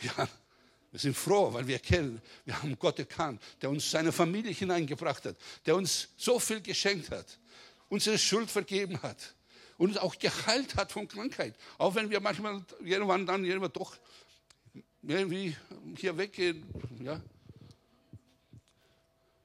[0.03, 0.29] Ja,
[0.91, 5.25] wir sind froh, weil wir erkennen, wir haben Gott erkannt, der uns seine Familie hineingebracht
[5.25, 7.39] hat, der uns so viel geschenkt hat,
[7.89, 9.35] unsere Schuld vergeben hat,
[9.79, 11.55] uns auch geheilt hat von Krankheit.
[11.79, 13.97] Auch wenn wir manchmal irgendwann dann irgendwann doch
[15.03, 15.57] irgendwie
[15.97, 16.65] hier weggehen.
[17.03, 17.21] Ja.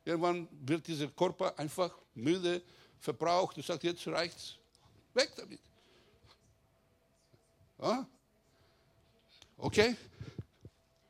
[0.04, 2.62] Irgendwann wird dieser Körper einfach müde,
[3.00, 4.56] verbraucht und sagt, jetzt reicht's.
[5.14, 5.60] Weg damit.
[7.82, 8.08] Ja?
[9.58, 9.96] Okay?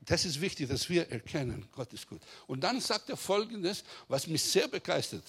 [0.05, 2.21] Das ist wichtig, dass wir erkennen, Gott ist gut.
[2.45, 5.23] Und dann sagt er Folgendes, was mich sehr begeistert.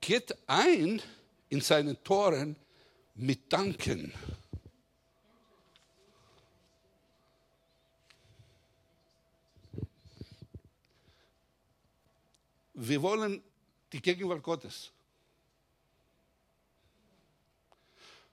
[0.00, 1.00] Geht ein
[1.48, 2.56] in seinen Toren
[3.14, 4.12] mit Danken.
[12.74, 13.40] Wir wollen
[13.92, 14.90] die Gegenwart Gottes.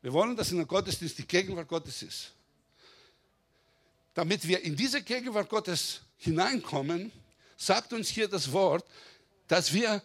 [0.01, 2.33] Wir wollen, dass in der Gottesdienst die Gegenwart Gottes ist.
[4.13, 7.11] Damit wir in diese Gegenwart Gottes hineinkommen,
[7.57, 8.85] sagt uns hier das Wort,
[9.47, 10.01] dass wir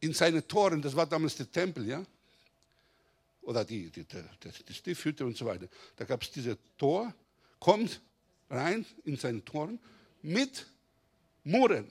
[0.00, 2.04] in seine Toren, das war damals der Tempel, ja,
[3.42, 7.14] oder die, die, die, die Stiefhütte und so weiter, da gab es diese Tor,
[7.58, 8.00] kommt
[8.50, 9.78] rein in seine Toren
[10.22, 10.66] mit
[11.44, 11.90] Murren,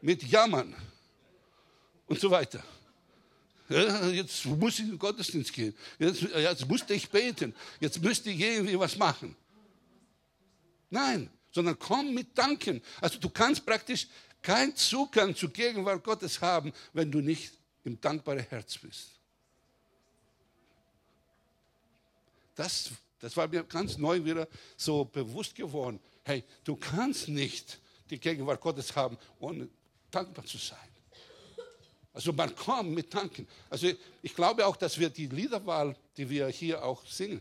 [0.00, 0.74] mit Jammern
[2.06, 2.64] und so weiter.
[3.70, 5.74] Jetzt muss ich in den Gottesdienst gehen.
[5.98, 7.54] Jetzt, jetzt musste ich beten.
[7.78, 9.36] Jetzt müsste ich irgendwie was machen.
[10.90, 12.82] Nein, sondern komm mit Danken.
[13.00, 14.08] Also du kannst praktisch
[14.42, 17.52] keinen Zugang zur Gegenwart Gottes haben, wenn du nicht
[17.84, 19.10] im dankbaren Herz bist.
[22.56, 26.00] Das, das war mir ganz neu wieder so bewusst geworden.
[26.24, 27.78] Hey, du kannst nicht
[28.10, 29.68] die Gegenwart Gottes haben, ohne
[30.10, 30.89] dankbar zu sein.
[32.12, 33.46] Also man kommt mit Danken.
[33.68, 33.88] Also
[34.22, 37.40] ich glaube auch, dass wir die Liederwahl, die wir hier auch singen,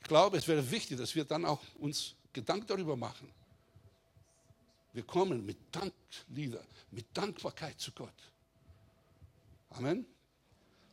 [0.00, 3.30] ich glaube, es wäre wichtig, dass wir dann auch uns Gedanken darüber machen.
[4.92, 8.14] Wir kommen mit Danklieder, mit Dankbarkeit zu Gott.
[9.70, 10.06] Amen.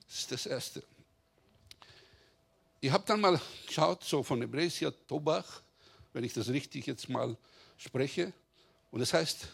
[0.08, 0.84] Das ist das Erste.
[2.82, 5.62] Ich habe dann mal geschaut, so von Ebresia Tobach,
[6.12, 7.38] wenn ich das richtig jetzt mal
[7.78, 8.34] spreche.
[8.92, 9.48] Und das heißt,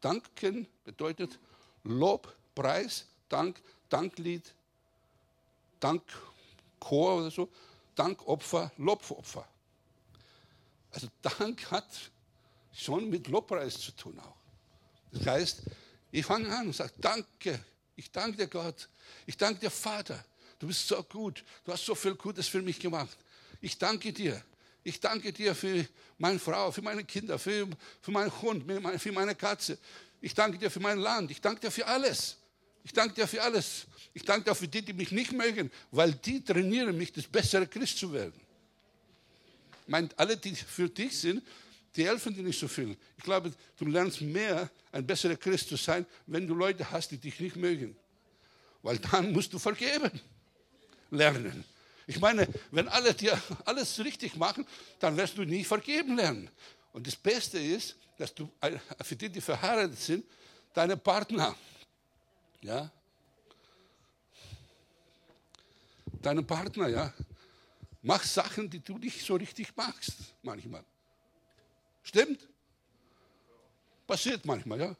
[0.00, 1.38] danken bedeutet
[1.82, 4.54] Lob, Preis, Dank, Danklied,
[5.80, 7.48] Dankchor oder so,
[7.94, 9.46] Dankopfer, Lobopfer.
[10.90, 11.86] Also Dank hat
[12.72, 14.36] schon mit Lobpreis zu tun auch.
[15.12, 15.62] Das heißt,
[16.12, 17.58] ich fange an und sage, danke,
[17.96, 18.88] ich danke dir Gott,
[19.26, 20.22] ich danke dir Vater,
[20.58, 23.16] du bist so gut, du hast so viel Gutes für mich gemacht.
[23.60, 24.42] Ich danke dir,
[24.84, 25.86] ich danke dir für
[26.18, 27.66] meine Frau, für meine Kinder, für,
[28.00, 28.64] für meinen Hund,
[29.00, 29.78] für meine Katze.
[30.20, 32.36] Ich danke dir für mein Land, ich danke dir für alles.
[32.86, 33.84] Ich danke dir für alles.
[34.14, 37.66] Ich danke dir für die, die mich nicht mögen, weil die trainieren mich, das bessere
[37.66, 38.40] Christ zu werden.
[39.88, 41.42] Meint alle, die für dich sind,
[41.96, 42.96] die helfen dir nicht so viel.
[43.18, 47.18] Ich glaube, du lernst mehr, ein besserer Christ zu sein, wenn du Leute hast, die
[47.18, 47.96] dich nicht mögen.
[48.82, 50.20] Weil dann musst du vergeben
[51.10, 51.64] lernen.
[52.06, 54.64] Ich meine, wenn alle dir alles richtig machen,
[55.00, 56.48] dann wirst du nie vergeben lernen.
[56.92, 58.48] Und das Beste ist, dass du
[59.02, 60.24] für die, die verheiratet sind,
[60.72, 61.56] deine Partner
[62.66, 62.90] ja?
[66.20, 67.14] Deinem Partner, ja?
[68.02, 70.84] Mach Sachen, die du nicht so richtig magst, manchmal.
[72.02, 72.48] Stimmt?
[74.06, 74.96] Passiert manchmal, ja?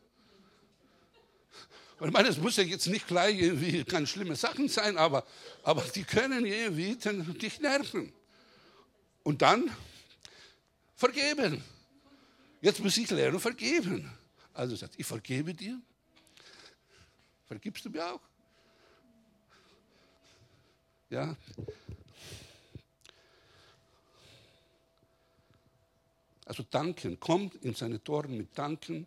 [2.01, 5.27] Ich meine, es muss ja jetzt nicht gleich irgendwie ganz schlimme Sachen sein, aber,
[5.63, 6.95] aber die können irgendwie
[7.39, 8.13] dich nerven.
[9.23, 9.71] Und dann
[10.95, 11.65] vergeben.
[12.61, 14.11] Jetzt muss ich lernen, vergeben.
[14.53, 15.81] Also sagt, ich vergebe dir
[17.47, 18.21] Vergibst du mir auch?
[21.11, 21.37] Ja.
[26.45, 29.07] Also danken, kommt in seine Toren mit Danken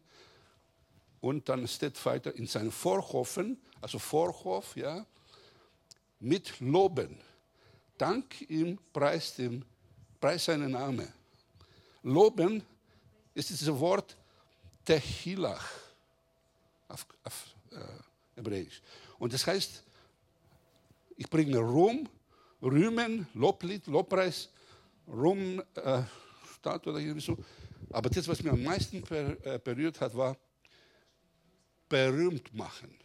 [1.21, 5.05] und dann steht weiter in seinen Vorhofen, also Vorhof, ja,
[6.19, 7.17] mit Loben.
[7.97, 9.65] Dank ihm, preis, dem,
[10.19, 11.11] preis seinen Namen.
[12.03, 12.63] Loben
[13.33, 14.15] ist dieses Wort
[14.85, 15.69] Tehilach
[16.87, 18.08] auf, auf äh,
[18.39, 18.81] Hebräisch.
[19.17, 19.83] Und das heißt,
[21.17, 22.07] ich bringe Ruhm,
[22.61, 24.49] Rühmen, Loblied, Lobpreis,
[25.07, 26.01] Ruhm, äh,
[26.55, 27.37] Staat oder irgendwie so.
[27.91, 30.37] Aber das, was mir am meisten per, äh, berührt hat, war
[31.87, 32.95] berühmt machen.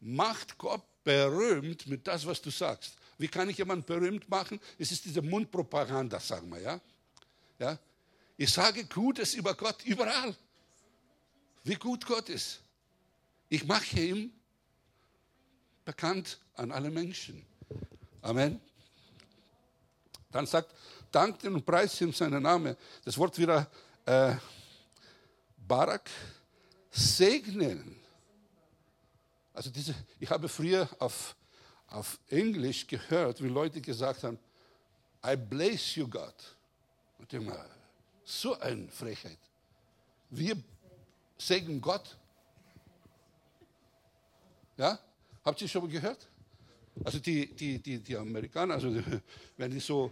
[0.00, 2.96] Macht Gott berühmt mit das, was du sagst.
[3.16, 4.60] Wie kann ich jemanden berühmt machen?
[4.78, 6.80] Es ist diese Mundpropaganda, sagen wir, ja?
[7.58, 7.78] ja?
[8.36, 10.36] Ich sage Gutes über Gott überall.
[11.62, 12.63] Wie gut Gott ist.
[13.54, 14.32] Ich mache ihm
[15.84, 17.46] bekannt an alle Menschen.
[18.20, 18.60] Amen.
[20.32, 20.74] Dann sagt,
[21.12, 22.76] dankt und preist ihm seinen Namen.
[23.04, 23.70] Das Wort wieder
[24.06, 24.34] äh,
[25.56, 26.10] Barak,
[26.90, 28.00] segnen.
[29.52, 31.36] Also diese, ich habe früher auf,
[31.86, 34.36] auf Englisch gehört, wie Leute gesagt haben,
[35.24, 36.34] I bless you God.
[37.20, 37.70] Und ich mal,
[38.24, 39.38] so eine Frechheit.
[40.28, 40.60] Wir
[41.38, 42.18] segnen Gott.
[44.76, 44.98] Ja?
[45.44, 46.26] Habt ihr schon mal gehört?
[47.04, 49.02] Also die, die, die, die Amerikaner, also
[49.56, 50.10] wenn die so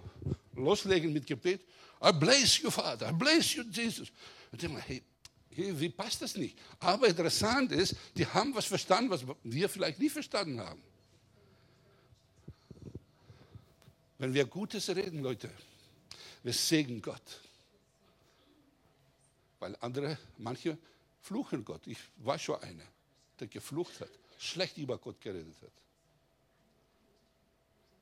[0.55, 1.61] loslegen mit Gebet,
[2.03, 4.11] I bless you, Father, I bless you, Jesus.
[4.51, 5.03] Und denke hey,
[5.55, 6.59] wie passt das nicht?
[6.81, 10.83] Aber interessant ist, die haben was verstanden, was wir vielleicht nie verstanden haben.
[14.19, 15.51] Wenn wir Gutes reden, Leute,
[16.43, 17.41] wir segnen Gott.
[19.61, 20.79] Weil andere, manche
[21.21, 21.87] fluchen Gott.
[21.87, 22.85] Ich war schon einer,
[23.39, 24.11] der geflucht hat,
[24.43, 25.73] schlecht über Gott geredet hat.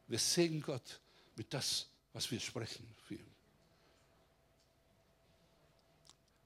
[0.08, 1.00] Wir segnen Gott
[1.36, 2.86] mit das, was wir sprechen.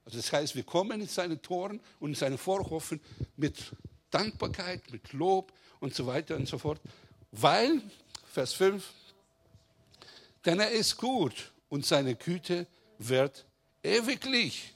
[0.05, 3.01] Also das heißt, wir kommen in seine Toren und in seine Vorhofen
[3.37, 3.57] mit
[4.11, 6.79] Dankbarkeit, mit Lob und so weiter und so fort.
[7.31, 7.81] Weil,
[8.31, 8.87] Vers 5,
[10.45, 12.67] denn er ist gut und seine Güte
[12.99, 13.45] wird
[13.81, 14.73] ewiglich.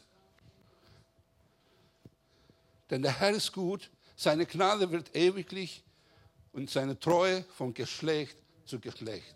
[2.90, 5.82] Denn der Herr ist gut, seine Gnade wird ewiglich
[6.52, 9.36] und seine Treue von Geschlecht zu Geschlecht.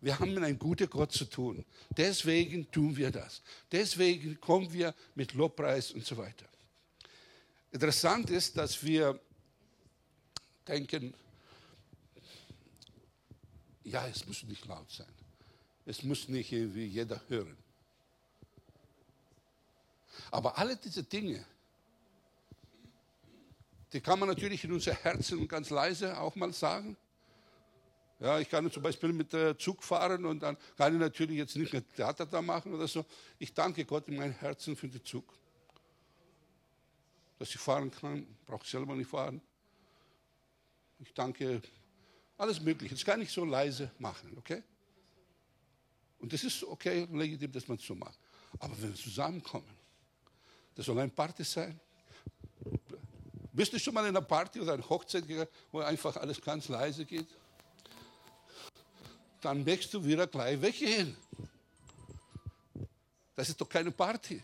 [0.00, 1.62] Wir haben mit einem guten Gott zu tun.
[1.94, 3.42] Deswegen tun wir das.
[3.70, 6.46] Deswegen kommen wir mit Lobpreis und so weiter.
[7.70, 9.20] Interessant ist, dass wir
[10.66, 11.12] denken,
[13.84, 15.12] ja, es muss nicht laut sein.
[15.84, 17.58] Es muss nicht irgendwie jeder hören.
[20.30, 21.44] Aber alle diese Dinge,
[23.92, 26.96] die kann man natürlich in unser Herzen ganz leise auch mal sagen.
[28.20, 31.56] Ja, ich kann zum Beispiel mit äh, Zug fahren und dann kann ich natürlich jetzt
[31.56, 33.04] nicht mehr Theater da machen oder so.
[33.38, 35.24] Ich danke Gott in meinem Herzen für den Zug.
[37.38, 39.40] Dass ich fahren kann, brauche ich selber nicht fahren.
[41.00, 41.60] Ich danke
[42.38, 42.94] alles Mögliche.
[42.94, 44.62] Das kann ich so leise machen, okay?
[46.20, 48.18] Und das ist okay legitim, dass man es so macht.
[48.60, 49.76] Aber wenn wir zusammenkommen,
[50.76, 51.80] das soll ein Party sein.
[53.52, 56.68] Bist du schon mal in einer Party oder einer Hochzeit gegangen, wo einfach alles ganz
[56.68, 57.28] leise geht?
[59.42, 61.16] dann möchtest du wieder gleich weggehen.
[63.34, 64.42] Das ist doch keine Party.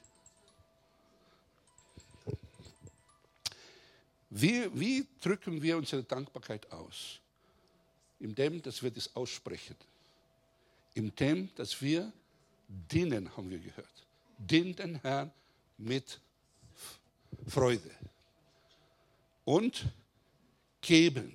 [4.31, 7.21] Wie, wie drücken wir unsere Dankbarkeit aus?
[8.21, 9.77] Indem, dass wir das aussprechen.
[10.95, 12.13] Indem, dass wir
[12.67, 14.05] dienen, haben wir gehört.
[14.37, 15.33] Dienen den Herrn
[15.79, 16.21] mit
[17.47, 17.91] Freude.
[19.49, 19.87] Und
[20.83, 21.35] geben.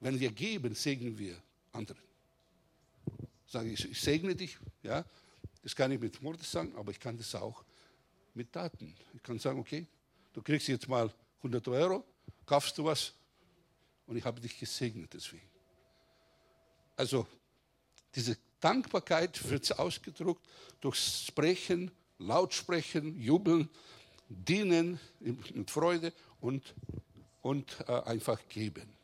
[0.00, 1.36] Wenn wir geben, segnen wir
[1.70, 2.00] anderen.
[3.46, 5.04] Sage ich, ich segne dich, ja,
[5.62, 7.62] das kann ich mit Worten sagen, aber ich kann das auch
[8.32, 8.96] mit Daten.
[9.12, 9.86] Ich kann sagen, okay,
[10.32, 12.06] du kriegst jetzt mal 100 Euro,
[12.46, 13.12] kaufst du was
[14.06, 15.46] und ich habe dich gesegnet deswegen.
[16.96, 17.26] Also
[18.14, 20.48] diese Dankbarkeit wird ausgedruckt
[20.80, 23.68] durch Sprechen, Lautsprechen, Jubeln,
[24.30, 26.74] Dienen mit Freude und,
[27.42, 29.00] und äh, einfach geben.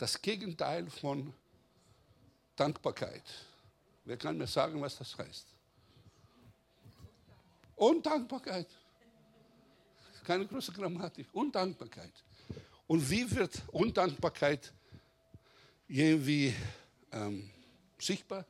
[0.00, 1.30] das Gegenteil von
[2.56, 3.22] Dankbarkeit.
[4.06, 5.46] Wer kann mir sagen, was das heißt?
[7.76, 8.66] Undankbarkeit.
[10.24, 11.26] Keine große Grammatik.
[11.34, 12.12] Undankbarkeit.
[12.86, 14.72] Und wie wird Undankbarkeit
[15.86, 16.54] irgendwie
[17.12, 17.50] ähm,
[17.98, 18.46] sichtbar?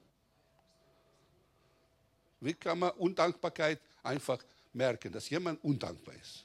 [2.39, 4.39] Wie kann man Undankbarkeit einfach
[4.73, 6.45] merken, dass jemand undankbar ist?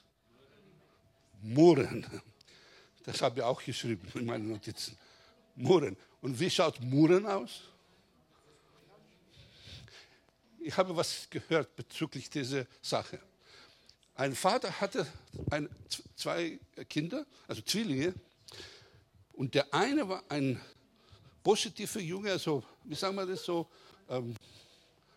[1.42, 2.06] Murren.
[3.04, 4.96] Das habe ich auch geschrieben in meinen Notizen.
[5.54, 5.96] Murren.
[6.20, 7.62] Und wie schaut Murren aus?
[10.58, 13.20] Ich habe was gehört bezüglich dieser Sache.
[14.16, 15.06] Ein Vater hatte
[15.50, 15.68] ein,
[16.16, 16.58] zwei
[16.88, 18.14] Kinder, also Zwillinge,
[19.34, 20.60] und der eine war ein
[21.42, 23.68] positiver Junge, also wie sagen wir das so,
[24.08, 24.34] ähm,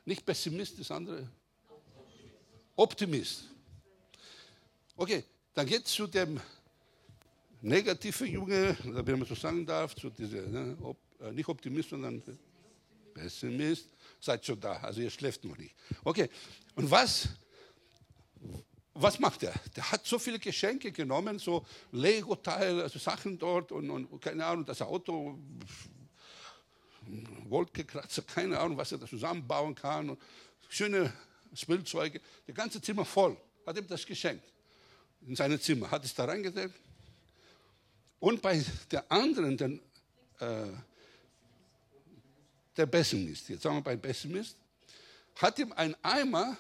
[0.06, 1.28] nicht Pessimist, das andere
[2.80, 3.44] Optimist.
[4.96, 6.40] Okay, dann geht zu dem
[7.62, 12.24] negativen Junge, wenn man so sagen darf, zu dieser, ne, op, äh, nicht Optimist, sondern
[13.14, 13.90] Pessimist.
[14.22, 15.76] Seid schon da, also ihr schläft noch nicht.
[16.06, 16.30] Okay,
[16.76, 17.28] und was
[18.94, 19.54] was macht er?
[19.76, 24.66] Der hat so viele Geschenke genommen, so Lego-Teile, also Sachen dort und, und, keine Ahnung,
[24.66, 25.38] das Auto,
[27.48, 30.10] Wolkekratzer, keine Ahnung, was er da zusammenbauen kann.
[30.12, 30.20] Und
[30.68, 31.14] schöne
[31.54, 33.38] Spielzeuge, das ganze Zimmer voll.
[33.66, 34.44] Hat ihm das geschenkt.
[35.28, 36.76] In seinem Zimmer, hat es da reingesetzt.
[38.20, 39.82] Und bei der anderen, den,
[40.40, 40.68] äh,
[42.76, 44.58] der Pessimist, jetzt sagen wir bei Pessimist,
[45.36, 46.58] hat ihm ein Eimer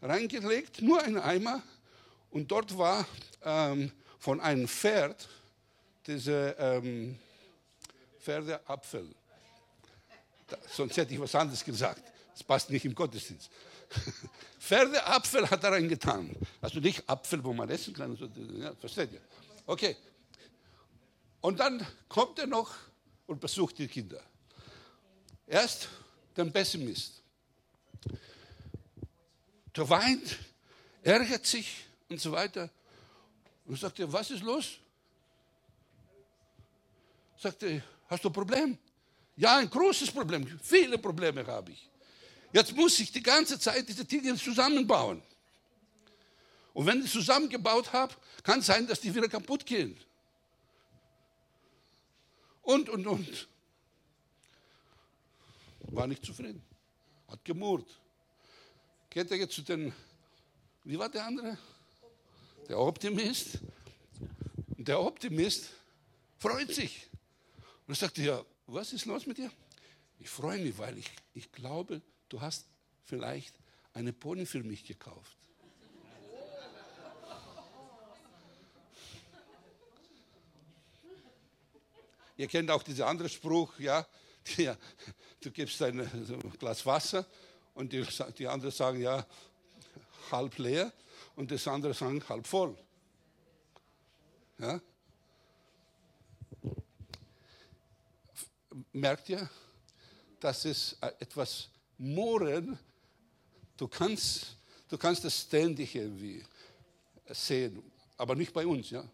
[0.00, 1.62] reingelegt, nur ein Eimer.
[2.30, 3.06] Und dort war
[3.44, 5.28] ähm, von einem Pferd
[6.06, 7.18] diese ähm,
[8.20, 9.14] Pferdeapfel.
[10.48, 12.11] Da, sonst hätte ich was anderes gesagt.
[12.32, 13.50] Das passt nicht im Gottesdienst.
[14.58, 16.34] Pferdeapfel hat er reingetan.
[16.60, 18.16] Also nicht Apfel, wo man essen kann.
[18.58, 19.20] Ja, versteht ihr?
[19.66, 19.96] Okay.
[21.40, 22.74] Und dann kommt er noch
[23.26, 24.22] und besucht die Kinder.
[25.46, 25.88] Erst
[26.36, 27.20] den Pessimist.
[29.76, 30.38] Der weint,
[31.02, 32.70] ärgert sich und so weiter.
[33.64, 34.78] Und sagt er, was ist los?
[37.36, 38.78] Sagt er, hast du ein Problem?
[39.36, 40.46] Ja, ein großes Problem.
[40.62, 41.90] Viele Probleme habe ich.
[42.52, 45.22] Jetzt muss ich die ganze Zeit diese Dinge zusammenbauen.
[46.74, 49.98] Und wenn ich zusammengebaut habe, kann es sein, dass die wieder kaputt gehen.
[52.62, 53.48] Und, und, und.
[55.88, 56.62] War nicht zufrieden.
[57.28, 58.00] Hat gemurrt.
[59.10, 59.92] Geht er jetzt zu den,
[60.84, 61.58] wie war der andere?
[62.68, 63.58] Der Optimist.
[64.68, 65.70] Der Optimist
[66.38, 67.08] freut sich.
[67.86, 69.50] Und er sagt, ja, was ist los mit dir?
[70.18, 72.00] Ich freue mich, weil ich, ich glaube,
[72.32, 72.66] du hast
[73.04, 73.54] vielleicht
[73.92, 75.36] eine Pony für mich gekauft.
[82.38, 84.06] Ihr kennt auch diesen anderen Spruch, ja,
[85.40, 87.26] du gibst ein Glas Wasser
[87.74, 88.04] und die,
[88.38, 89.26] die anderen sagen ja
[90.30, 90.90] halb leer
[91.36, 92.76] und das andere sagen halb voll.
[94.58, 94.80] Ja?
[98.92, 99.48] Merkt ihr,
[100.40, 101.68] dass es etwas
[102.02, 102.76] Mohren,
[103.76, 104.56] du kannst,
[104.88, 106.44] du kannst das ständig irgendwie
[107.28, 107.80] sehen,
[108.16, 109.04] aber nicht bei uns, ja.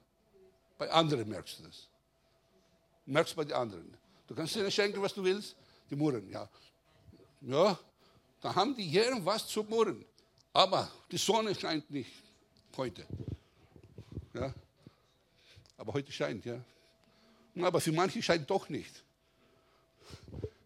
[0.79, 1.87] Bei anderen merkst du das.
[3.05, 3.95] Merkst bei den anderen.
[4.27, 5.55] Du kannst ihnen schenken, was du willst,
[5.91, 6.49] die murren, ja.
[7.43, 7.79] Ja,
[8.41, 10.03] da haben die Jähren was zu murren.
[10.55, 12.11] Aber die Sonne scheint nicht
[12.75, 13.07] heute.
[14.33, 14.55] Ja?
[15.77, 16.59] Aber heute scheint, ja.
[17.61, 19.05] Aber für manche scheint doch nicht.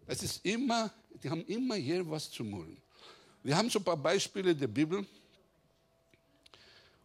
[0.07, 0.93] Es ist immer,
[1.23, 2.77] die haben immer hier was zu murren.
[3.43, 5.07] Wir haben so ein paar Beispiele der Bibel,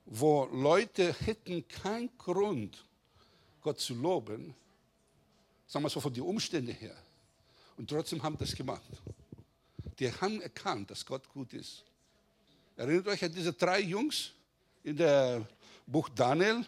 [0.06, 2.84] wo Leute hätten keinen Grund,
[3.62, 4.54] Gott zu loben,
[5.68, 6.96] sagen wir so von den Umständen her.
[7.78, 9.02] Und trotzdem haben das gemacht
[10.00, 11.84] die haben erkannt, dass Gott gut ist.
[12.76, 14.32] Erinnert euch an diese drei Jungs
[14.84, 15.48] in der
[15.86, 16.66] Buch Daniel?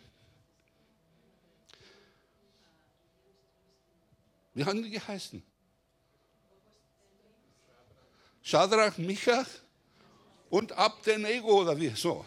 [4.53, 5.43] Wie haben die geheißen?
[8.49, 9.45] Shadrach, Michach
[10.49, 11.89] und Abdenego oder wie?
[11.89, 12.25] So.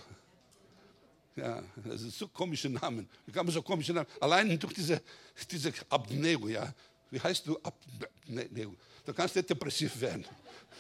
[1.35, 3.09] Ja, das sind so komische Namen.
[3.33, 4.07] Kann man so komische Namen?
[4.21, 5.03] Allein durch diese,
[5.51, 6.73] diese Abdenego, ja.
[7.11, 8.77] Wie heißt du Abdenego?
[9.05, 10.25] Du kannst nicht depressiv werden.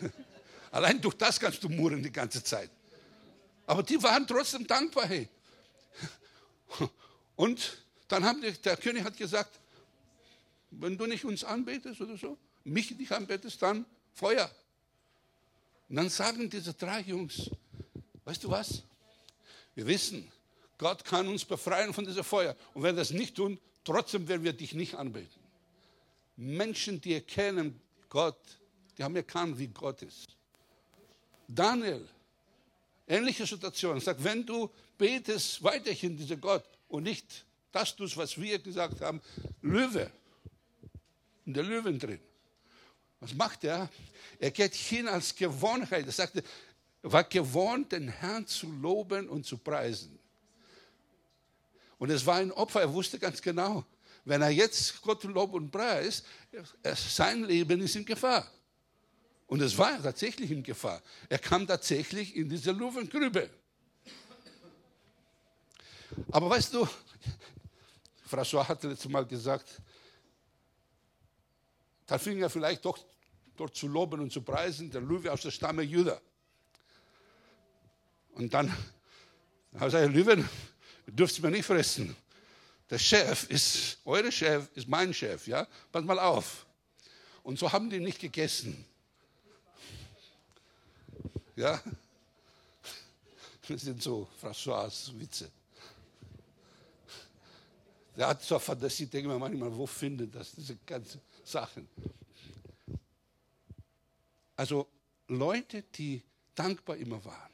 [0.71, 2.71] Allein durch das kannst du murren die ganze Zeit.
[3.67, 5.09] Aber die waren trotzdem dankbar.
[5.09, 5.29] Hey.
[7.35, 9.59] Und dann haben die, der König hat gesagt,
[10.71, 14.49] wenn du nicht uns anbetest oder so, mich nicht anbetest, dann Feuer.
[15.93, 17.51] Und dann sagen diese drei Jungs,
[18.25, 18.83] weißt du was?
[19.75, 20.27] Wir wissen,
[20.79, 22.57] Gott kann uns befreien von diesem Feuer.
[22.73, 25.39] Und wenn wir das nicht tun, trotzdem werden wir dich nicht anbeten.
[26.37, 27.79] Menschen, die erkennen
[28.09, 28.39] Gott,
[28.97, 30.35] die haben erkannt, wie Gott ist.
[31.47, 32.09] Daniel,
[33.07, 38.59] ähnliche Situation, sagt, wenn du betest weiterhin dieser Gott und nicht das tust, was wir
[38.61, 39.21] gesagt haben,
[39.61, 40.11] Löwe,
[41.45, 42.21] in der Löwen drin.
[43.23, 43.89] Was macht er?
[44.41, 46.07] Er geht hin als Gewohnheit.
[46.07, 46.43] Er sagte,
[47.03, 50.19] war gewohnt, den Herrn zu loben und zu preisen.
[51.99, 53.85] Und es war ein Opfer, er wusste ganz genau,
[54.25, 56.25] wenn er jetzt Gott lobt und preist,
[56.83, 58.51] sein Leben ist in Gefahr.
[59.47, 61.01] Und es war tatsächlich in Gefahr.
[61.29, 63.49] Er kam tatsächlich in diese Löwengrübe.
[66.33, 66.89] Aber weißt du,
[68.29, 69.81] François hatte letztes Mal gesagt,
[72.05, 72.99] da fing er vielleicht doch
[73.63, 76.21] dort zu loben und zu preisen, der Löwe aus der Stamme Juda.
[78.35, 78.69] Und dann
[79.75, 80.49] habe ich gesagt, Löwen,
[81.07, 82.17] ihr dürft mir nicht fressen.
[82.91, 85.67] Der Chef ist, euer Chef ist mein Chef, ja?
[85.93, 86.67] Pass mal auf.
[87.45, 88.85] Und so haben die nicht gegessen.
[91.55, 91.81] Ja?
[93.69, 94.91] Das sind so François
[95.21, 95.51] Witze.
[98.17, 101.89] Der hat zwar Fantasie, denke mir manchmal, wo findet das, diese ganzen Sachen.
[104.63, 104.87] Also
[105.27, 106.23] Leute, die
[106.55, 107.53] dankbar immer waren,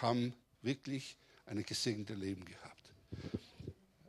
[0.00, 0.32] haben
[0.62, 2.94] wirklich ein gesegnete Leben gehabt.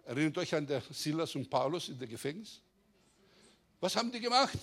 [0.06, 2.62] Erinnert euch an der Silas und Paulus in der Gefängnis?
[3.82, 4.58] Was haben die gemacht?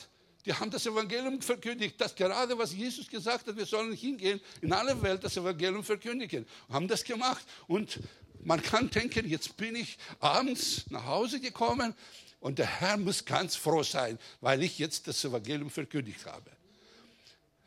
[0.46, 4.72] Die haben das Evangelium verkündigt, das gerade, was Jesus gesagt hat, wir sollen hingehen, in
[4.72, 6.46] alle Welt das Evangelium verkündigen.
[6.70, 7.46] Haben das gemacht.
[7.66, 8.00] Und
[8.44, 11.94] man kann denken, jetzt bin ich abends nach Hause gekommen
[12.40, 16.50] und der Herr muss ganz froh sein, weil ich jetzt das Evangelium verkündigt habe.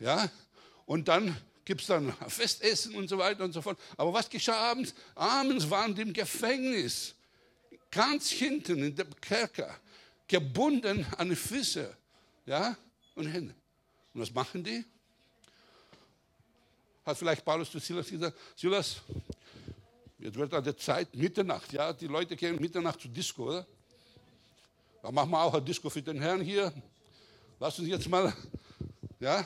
[0.04, 0.30] Ja?
[0.86, 3.80] Und dann gibt es dann Festessen und so weiter und so fort.
[3.96, 4.94] Aber was geschah abends?
[5.16, 7.16] Abends waren die im Gefängnis,
[7.90, 9.74] ganz hinten in dem Kerker,
[10.28, 11.96] gebunden an die Füße
[12.46, 12.76] ja,
[13.16, 13.56] und Hände.
[14.14, 14.84] Und was machen die?
[17.06, 18.98] Hat vielleicht Paulus zu Silas gesagt, Silas,
[20.20, 23.66] jetzt wird an der Zeit Mitternacht, ja, die Leute gehen Mitternacht zur Disco, oder?
[25.02, 26.74] Dann machen wir auch ein Disco für den Herrn hier.
[27.60, 28.34] Lass uns jetzt mal,
[29.20, 29.46] ja,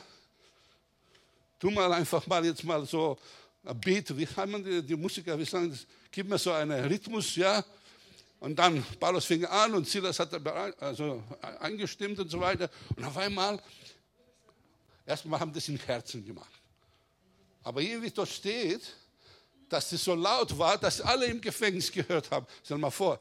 [1.58, 3.18] tu mal einfach mal jetzt mal so
[3.64, 7.36] ein Beat, wie haben die, die Musiker, wir sagen, das, gib mir so einen Rhythmus,
[7.36, 7.64] ja,
[8.40, 10.32] und dann, Paulus fing an und Silas hat
[10.80, 11.22] also
[11.60, 12.70] eingestimmt und so weiter.
[12.94, 13.60] Und auf einmal,
[15.04, 16.52] erstmal haben das im Herzen gemacht.
[17.64, 18.82] Aber irgendwie dort steht,
[19.68, 22.46] dass es so laut war, dass alle im Gefängnis gehört haben.
[22.64, 23.20] Stell mal vor,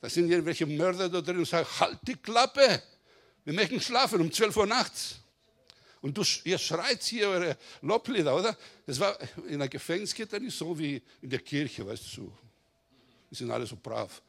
[0.00, 2.82] da sind irgendwelche Mörder da drin und sagen, halt die Klappe,
[3.44, 5.16] wir möchten schlafen um 12 Uhr nachts.
[6.04, 8.54] Und du, ihr schreit hier eure Loblieder, oder?
[8.84, 9.16] Das war
[9.48, 12.30] in der Gefängniskette nicht so wie in der Kirche, weißt du,
[13.30, 14.20] die sind alle so brav.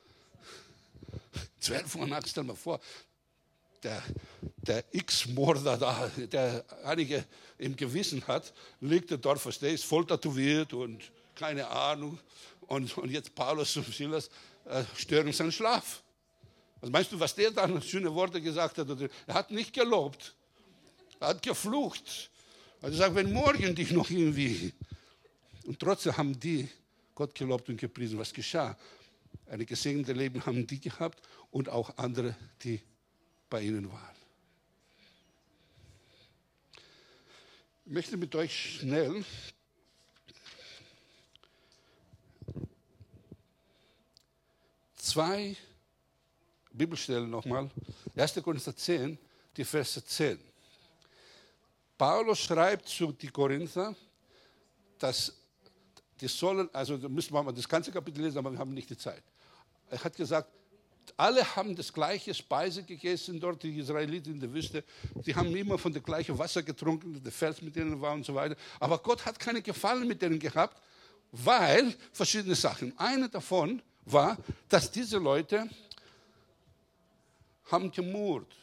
[1.59, 2.79] Zwölf Uhr nachts, stell mir vor,
[3.83, 4.01] der,
[4.55, 7.25] der X-Morder da, der einige
[7.57, 12.17] im Gewissen hat, liegt dort, verstehst, voll tätowiert und keine Ahnung.
[12.67, 14.29] Und, und jetzt Paulus und Silas
[14.63, 16.03] äh, stören seinen Schlaf.
[16.79, 18.87] Was meinst du, was der dann schöne Worte gesagt hat?
[19.27, 20.35] Er hat nicht gelobt.
[21.19, 22.29] Er hat geflucht.
[22.81, 24.73] Er hat gesagt, wenn morgen dich noch irgendwie.
[25.65, 26.69] Und trotzdem haben die
[27.13, 28.19] Gott gelobt und gepriesen.
[28.19, 28.77] Was geschah?
[29.47, 32.81] Ein gesegnetes Leben haben die gehabt und auch andere, die
[33.49, 34.15] bei ihnen waren.
[37.85, 39.23] Ich möchte mit euch schnell
[44.97, 45.55] zwei
[46.71, 47.69] Bibelstellen nochmal.
[48.15, 48.33] 1.
[48.43, 49.17] Korinther 10,
[49.55, 50.39] die Verse 10.
[51.97, 53.95] Paulus schreibt zu die Korinther,
[54.99, 55.33] dass
[56.19, 58.89] die sollen, also da müssen wir mal das ganze Kapitel lesen, aber wir haben nicht
[58.89, 59.23] die Zeit.
[59.89, 60.49] Er hat gesagt,
[61.17, 64.83] alle haben das gleiche Speise gegessen dort, die Israeliten in der Wüste.
[65.25, 68.33] Die haben immer von dem gleichen Wasser getrunken, der Fels mit denen war und so
[68.33, 68.55] weiter.
[68.79, 70.81] Aber Gott hat keine Gefallen mit denen gehabt,
[71.31, 72.97] weil verschiedene Sachen.
[72.97, 74.37] Eine davon war,
[74.67, 75.69] dass diese Leute
[77.71, 78.53] haben gemurrt,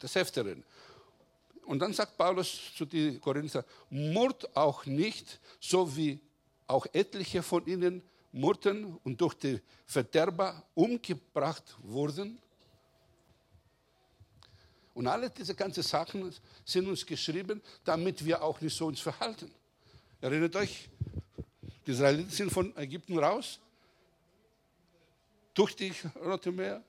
[0.00, 0.62] des Öfteren.
[1.66, 6.20] Und dann sagt Paulus zu den Korinther, murrt auch nicht, so wie
[6.66, 8.02] auch etliche von ihnen
[8.32, 12.38] murrten und durch die Verderber umgebracht wurden.
[14.92, 16.34] Und alle diese ganzen Sachen
[16.64, 19.50] sind uns geschrieben, damit wir auch nicht so uns verhalten.
[20.20, 20.88] Erinnert euch,
[21.86, 23.60] die Israeliten sind von Ägypten raus,
[25.52, 26.82] durch die Rote Meer,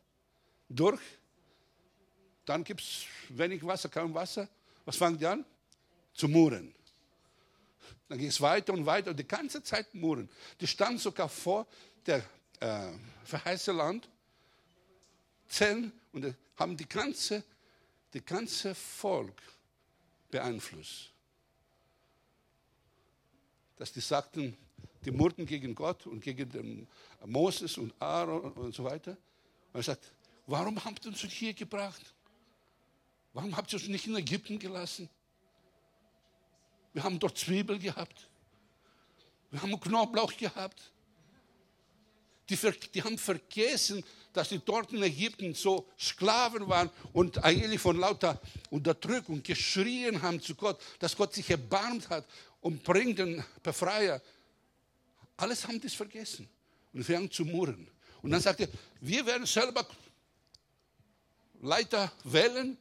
[0.70, 1.02] durch.
[2.46, 4.48] Dann gibt es wenig Wasser, kaum Wasser.
[4.86, 5.44] Was fangen die an?
[6.14, 6.74] Zu murren.
[8.08, 10.30] Dann ging es weiter und weiter und die ganze Zeit murren.
[10.62, 11.68] Die standen sogar vor
[12.06, 12.24] der
[12.60, 12.92] äh,
[13.26, 14.08] verheißene Land,
[15.48, 17.44] zehn und haben die ganze,
[18.14, 19.42] die ganze Volk
[20.30, 21.12] beeinflusst.
[23.76, 24.56] Dass die sagten,
[25.04, 26.88] die murrten gegen Gott und gegen den
[27.26, 29.12] Moses und Aaron und so weiter.
[29.74, 30.12] Und er sagt,
[30.48, 32.15] warum habt ihr uns hier gebracht?
[33.36, 35.10] Warum habt ihr uns nicht in Ägypten gelassen?
[36.94, 38.30] Wir haben dort Zwiebel gehabt.
[39.52, 40.94] Wir haben Knoblauch gehabt.
[42.48, 42.58] Die,
[42.94, 48.40] die, haben vergessen, dass die dort in Ägypten so Sklaven waren und eigentlich von lauter
[48.70, 52.26] Unterdrückung geschrien haben zu Gott, dass Gott sich erbarmt hat
[52.62, 54.22] und bringt den Befreier.
[55.36, 56.48] Alles haben das vergessen.
[56.94, 57.86] Und fangen zu murren.
[58.22, 58.70] Und dann sagt er,
[59.02, 59.86] wir werden selber
[61.60, 62.78] Leiter wählen,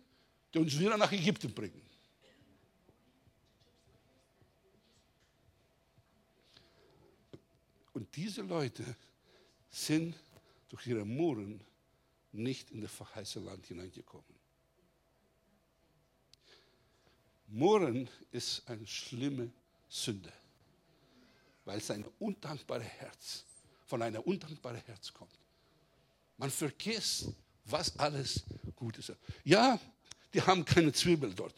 [0.55, 1.83] die uns wieder nach Ägypten bringen.
[7.93, 8.97] Und diese Leute
[9.71, 10.17] sind
[10.69, 11.61] durch ihre Murren
[12.33, 14.25] nicht in das verheißene Land hineingekommen.
[17.49, 19.53] Murren ist eine schlimme
[19.89, 20.33] Sünde,
[21.65, 23.45] weil es ein undankbares Herz,
[23.87, 25.39] von einem undankbaren Herz kommt.
[26.37, 27.29] Man vergisst,
[27.65, 28.43] was alles
[28.75, 29.13] gut ist.
[29.45, 29.79] Ja,
[30.35, 31.55] die haben keine Zwiebel dort.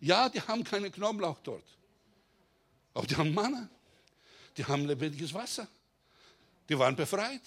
[0.00, 1.64] Ja, die haben keine Knoblauch dort.
[2.92, 3.68] Aber die haben Manna.
[4.56, 5.68] Die haben lebendiges Wasser.
[6.68, 7.42] Die waren befreit.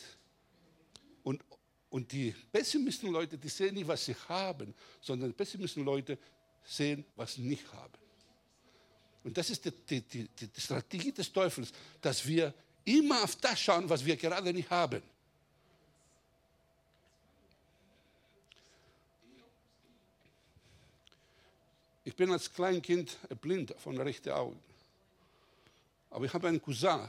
[1.23, 1.43] Und,
[1.89, 6.17] und die pessimisten Leute, die sehen nicht, was sie haben, sondern die pessimisten Leute
[6.63, 7.99] sehen, was sie nicht haben.
[9.23, 12.53] Und das ist die, die, die, die Strategie des Teufels, dass wir
[12.85, 15.03] immer auf das schauen, was wir gerade nicht haben.
[22.11, 24.59] Ich bin als Kleinkind blind von rechten Auge.
[26.09, 27.07] Aber ich habe einen Cousin,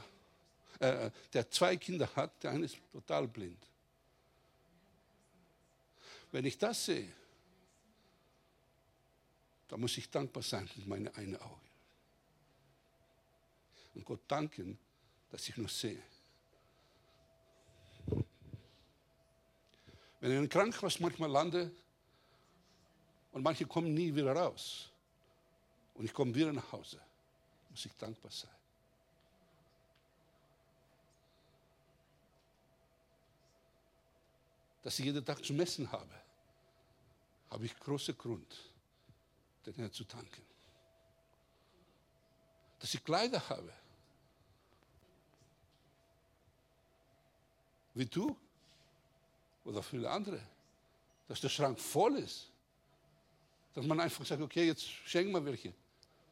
[0.79, 3.61] äh, der zwei Kinder hat, der eine ist total blind.
[6.31, 7.11] Wenn ich das sehe,
[9.67, 11.67] dann muss ich dankbar sein mit meinem einen Auge.
[13.95, 14.79] Und Gott danken,
[15.29, 16.01] dass ich noch sehe.
[18.07, 18.21] Wenn
[20.21, 21.69] ich in einem Krankenhaus manchmal lande
[23.33, 24.91] und manche kommen nie wieder raus
[25.95, 26.99] und ich komme wieder nach Hause,
[27.69, 28.49] muss ich dankbar sein.
[34.81, 36.13] Dass ich jeden Tag zum Essen habe,
[37.49, 38.71] habe ich großen Grund,
[39.65, 40.41] den Herrn zu danken.
[42.79, 43.71] Dass ich Kleider habe,
[47.93, 48.35] wie du
[49.63, 50.41] oder viele andere,
[51.27, 52.49] dass der Schrank voll ist.
[53.73, 55.73] Dass man einfach sagt, okay, jetzt schenken wir welche.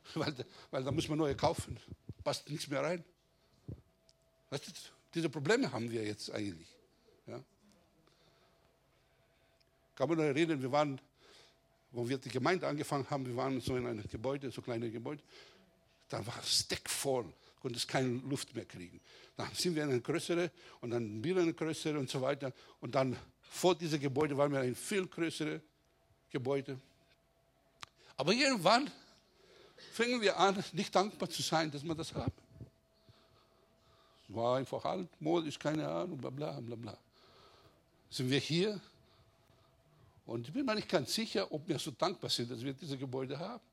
[0.16, 0.34] Weil,
[0.72, 1.80] weil da muss man neue kaufen.
[2.24, 3.04] Passt nichts mehr rein.
[4.49, 4.72] Weißt du,
[5.14, 6.68] diese Probleme haben wir jetzt eigentlich.
[7.28, 7.39] Ja?
[9.95, 10.99] Kann man noch erinnern, wir waren,
[11.91, 15.24] wo wir die Gemeinde angefangen haben, wir waren so in einem Gebäude, so kleine Gebäude.
[16.10, 17.32] Da war es voll
[17.62, 18.99] konnte es keine Luft mehr kriegen.
[19.38, 22.52] Dann sind wir in eine größere und dann wieder eine größere und so weiter.
[22.80, 25.62] Und dann vor diesem Gebäude waren wir ein viel größeres
[26.30, 26.80] Gebäude.
[28.18, 28.89] Aber irgendwann
[29.91, 32.32] fingen wir an, nicht dankbar zu sein, dass wir das haben.
[34.27, 36.97] War einfach altmodisch, keine Ahnung, bla bla bla bla.
[38.09, 38.79] Sind wir hier
[40.25, 42.97] und ich bin mir nicht ganz sicher, ob wir so dankbar sind, dass wir diese
[42.97, 43.63] Gebäude haben.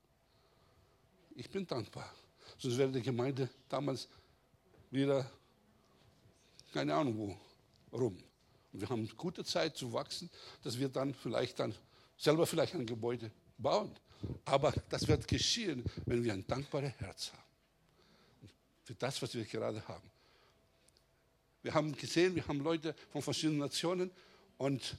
[1.35, 2.13] Ich bin dankbar.
[2.57, 4.09] Sonst wäre die Gemeinde damals
[4.91, 5.29] wieder,
[6.73, 8.17] keine Ahnung wo, rum.
[8.73, 10.29] Und wir haben gute Zeit zu wachsen,
[10.63, 11.73] dass wir dann vielleicht dann
[12.17, 13.95] selber vielleicht ein Gebäude bauen.
[14.45, 17.43] Aber das wird geschehen, wenn wir ein dankbares Herz haben.
[18.83, 20.09] Für das, was wir gerade haben.
[21.61, 24.11] Wir haben gesehen, wir haben Leute von verschiedenen Nationen
[24.57, 24.97] und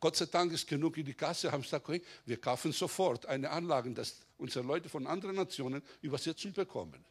[0.00, 3.50] Gott sei Dank ist genug in die Kasse, haben gesagt, okay, wir kaufen sofort eine
[3.50, 7.04] Anlage, dass unsere Leute von anderen Nationen Übersetzung bekommen.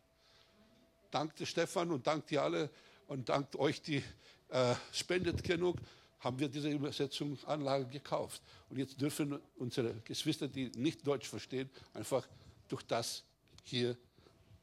[1.12, 2.70] Dank Stefan und dank dir alle
[3.08, 4.04] und dank euch, die
[4.50, 5.78] äh, spendet genug,
[6.20, 8.42] haben wir diese Übersetzungsanlage gekauft.
[8.70, 12.28] Und jetzt dürfen unsere Geschwister, die nicht Deutsch verstehen, einfach
[12.68, 13.24] durch das
[13.64, 13.96] hier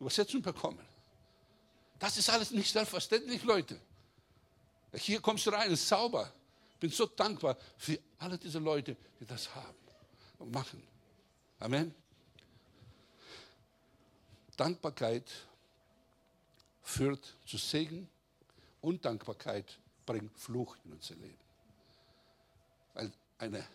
[0.00, 0.84] Übersetzung bekommen.
[1.98, 3.80] Das ist alles nicht selbstverständlich, Leute.
[4.94, 6.32] Hier kommst du rein, ist sauber.
[6.72, 9.78] Ich bin so dankbar für alle diese Leute, die das haben
[10.38, 10.82] und machen.
[11.60, 11.94] Amen.
[14.56, 15.30] Dankbarkeit
[16.82, 18.08] führt zu Segen.
[18.80, 21.43] Undankbarkeit bringt Fluch in unser Leben.
[23.44, 23.66] Eine,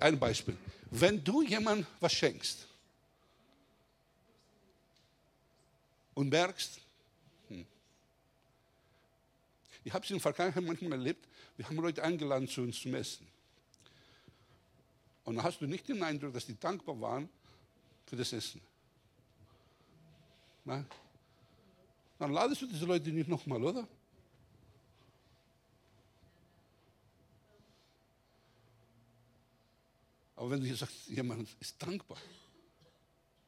[0.00, 0.56] ein Beispiel.
[0.90, 2.66] Wenn du jemandem was schenkst
[6.14, 6.80] und merkst,
[7.48, 7.64] hm,
[9.84, 12.94] ich habe es in der Vergangenheit manchmal erlebt, wir haben Leute eingeladen zu uns zum
[12.94, 13.26] Essen.
[15.24, 17.28] Und dann hast du nicht den Eindruck, dass die dankbar waren
[18.06, 18.60] für das Essen.
[20.64, 20.84] Nein?
[22.18, 23.86] Dann ladest du diese Leute nicht nochmal, oder?
[30.42, 32.18] Aber wenn du sagst, jemand ist dankbar,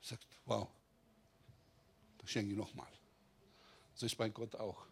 [0.00, 0.68] sagt, wow,
[2.18, 2.86] dann schenke ich nochmal.
[3.96, 4.86] So ist bei Gott auch.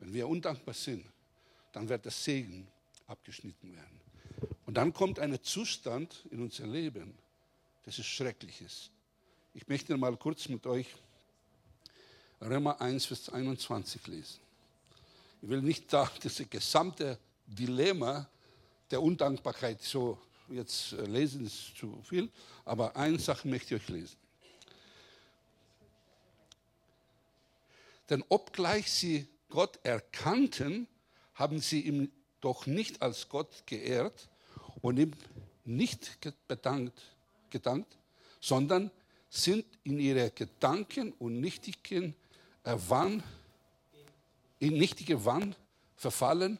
[0.00, 1.06] Wenn wir undankbar sind,
[1.72, 2.68] dann wird der Segen
[3.06, 4.00] abgeschnitten werden.
[4.66, 7.16] Und dann kommt ein Zustand in unser Leben,
[7.86, 8.90] das ist Schreckliches.
[9.54, 10.94] Ich möchte mal kurz mit euch
[12.38, 14.40] Römer 1, Vers 21 lesen.
[15.40, 18.28] Ich will nicht da das gesamte Dilemma
[18.90, 20.18] der Undankbarkeit so
[20.48, 22.30] jetzt äh, lesen, ist zu viel,
[22.64, 24.16] aber eine Sache möchte ich euch lesen.
[28.10, 30.86] Denn obgleich sie Gott erkannten,
[31.34, 34.28] haben sie ihm doch nicht als Gott geehrt
[34.82, 35.12] und ihm
[35.64, 37.00] nicht bedankt,
[37.50, 37.96] gedankt,
[38.40, 38.90] sondern
[39.30, 42.14] sind in ihre Gedanken und nichtigen
[42.62, 43.22] äh, Wahn,
[44.58, 45.56] in nichtige Wahn
[45.96, 46.58] verfallen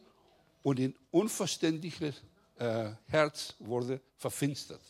[0.62, 2.22] und in unverständliches
[2.57, 4.83] äh, Herz wurde verfinstert.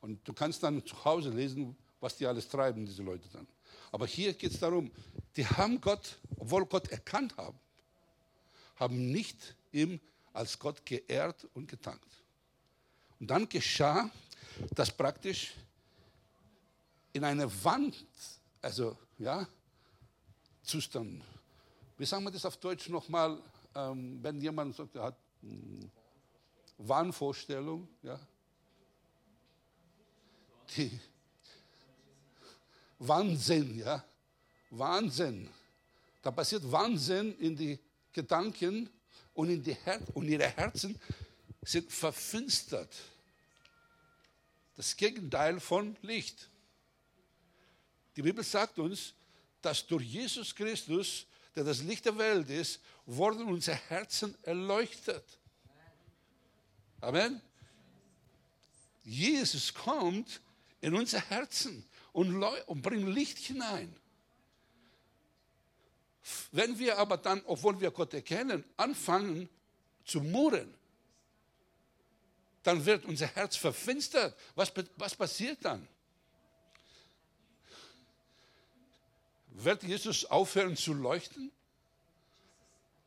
[0.00, 3.46] Und du kannst dann zu Hause lesen, was die alles treiben, diese Leute dann.
[3.90, 4.90] Aber hier geht es darum,
[5.36, 7.58] die haben Gott, obwohl Gott erkannt haben,
[8.76, 10.00] haben nicht ihm
[10.32, 12.06] als Gott geehrt und gedankt.
[13.18, 14.10] Und dann geschah
[14.74, 15.54] das praktisch
[17.12, 18.06] in einer Wand,
[18.62, 19.46] also ja,
[20.62, 21.24] Zustand.
[21.96, 23.38] Wie sagen wir das auf Deutsch nochmal,
[23.74, 25.16] ähm, wenn jemand sagt, er hat
[26.78, 28.18] Wahnvorstellung, ja?
[30.76, 31.00] Die
[32.98, 34.04] Wahnsinn, ja?
[34.70, 35.48] Wahnsinn.
[36.22, 37.78] Da passiert Wahnsinn in die
[38.12, 38.90] Gedanken
[39.34, 40.98] und, in die Her und ihre Herzen
[41.62, 42.94] sind verfinstert.
[44.74, 46.48] Das Gegenteil von Licht.
[48.16, 49.14] Die Bibel sagt uns,
[49.62, 51.26] dass durch Jesus Christus,
[51.58, 55.24] der das Licht der Welt ist, wurden unsere Herzen erleuchtet.
[57.00, 57.40] Amen.
[59.02, 60.40] Jesus kommt
[60.80, 63.92] in unser Herzen und, und bringt Licht hinein.
[66.52, 69.48] Wenn wir aber dann, obwohl wir Gott erkennen, anfangen
[70.04, 70.72] zu murren,
[72.62, 74.36] dann wird unser Herz verfinstert.
[74.54, 75.88] Was, was passiert dann?
[79.64, 81.50] Wird Jesus aufhören zu leuchten?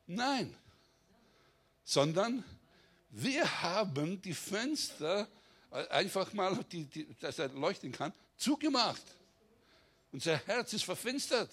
[0.08, 0.56] Nein,
[1.84, 2.43] sondern
[3.10, 5.28] wir haben die Fenster
[5.72, 9.02] äh, einfach mal, die, die, dass er leuchten kann, zugemacht.
[10.12, 11.49] Unser Herz ist verfinstert.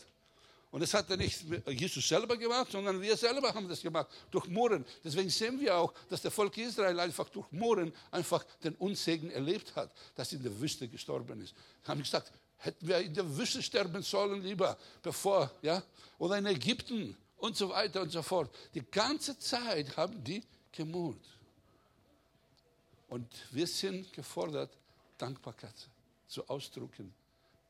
[0.70, 4.46] Und das hat er nicht Jesus selber gemacht, sondern wir selber haben das gemacht, durch
[4.48, 4.84] Murren.
[5.02, 9.74] Deswegen sehen wir auch, dass der Volk Israel einfach durch Murren einfach den Unsegen erlebt
[9.76, 11.54] hat, dass in der Wüste gestorben ist.
[11.84, 15.82] Haben gesagt, hätten wir in der Wüste sterben sollen lieber, bevor, ja,
[16.18, 18.54] oder in Ägypten und so weiter und so fort.
[18.74, 20.42] Die ganze Zeit haben die
[20.72, 21.24] gemurrt.
[23.08, 24.76] Und wir sind gefordert,
[25.16, 25.74] Dankbarkeit
[26.26, 27.14] zu ausdrücken.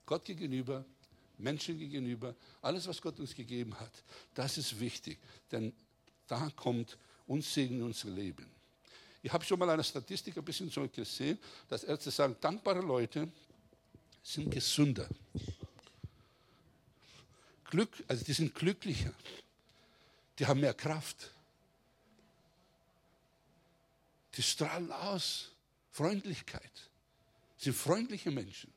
[0.04, 0.84] Gott gegenüber,
[1.38, 3.92] Menschen gegenüber, alles, was Gott uns gegeben hat,
[4.34, 5.18] das ist wichtig,
[5.52, 5.72] denn
[6.26, 8.46] da kommt uns Segen in unser Leben.
[9.22, 13.28] Ich habe schon mal eine Statistik ein bisschen so gesehen, dass Ärzte sagen, dankbare Leute
[14.28, 15.08] sind gesünder.
[17.64, 19.12] Glück, also die sind glücklicher,
[20.38, 21.30] die haben mehr Kraft,
[24.34, 25.50] die strahlen aus
[25.90, 26.70] Freundlichkeit,
[27.56, 28.70] sind freundliche Menschen.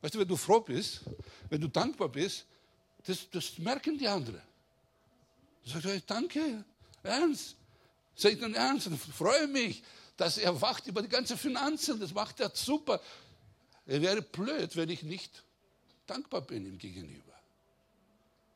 [0.00, 1.00] Weißt du, wenn du froh bist,
[1.48, 2.46] wenn du dankbar bist,
[3.04, 4.42] das, das merken die anderen.
[5.64, 6.64] Sag ich, danke,
[7.02, 7.56] ernst.
[8.14, 9.82] Sag ich dann ernst und freue mich,
[10.16, 11.98] dass er wacht über die ganzen Finanzen.
[11.98, 13.00] Das macht er super.
[13.86, 15.42] Er wäre blöd, wenn ich nicht
[16.06, 17.32] dankbar bin ihm gegenüber.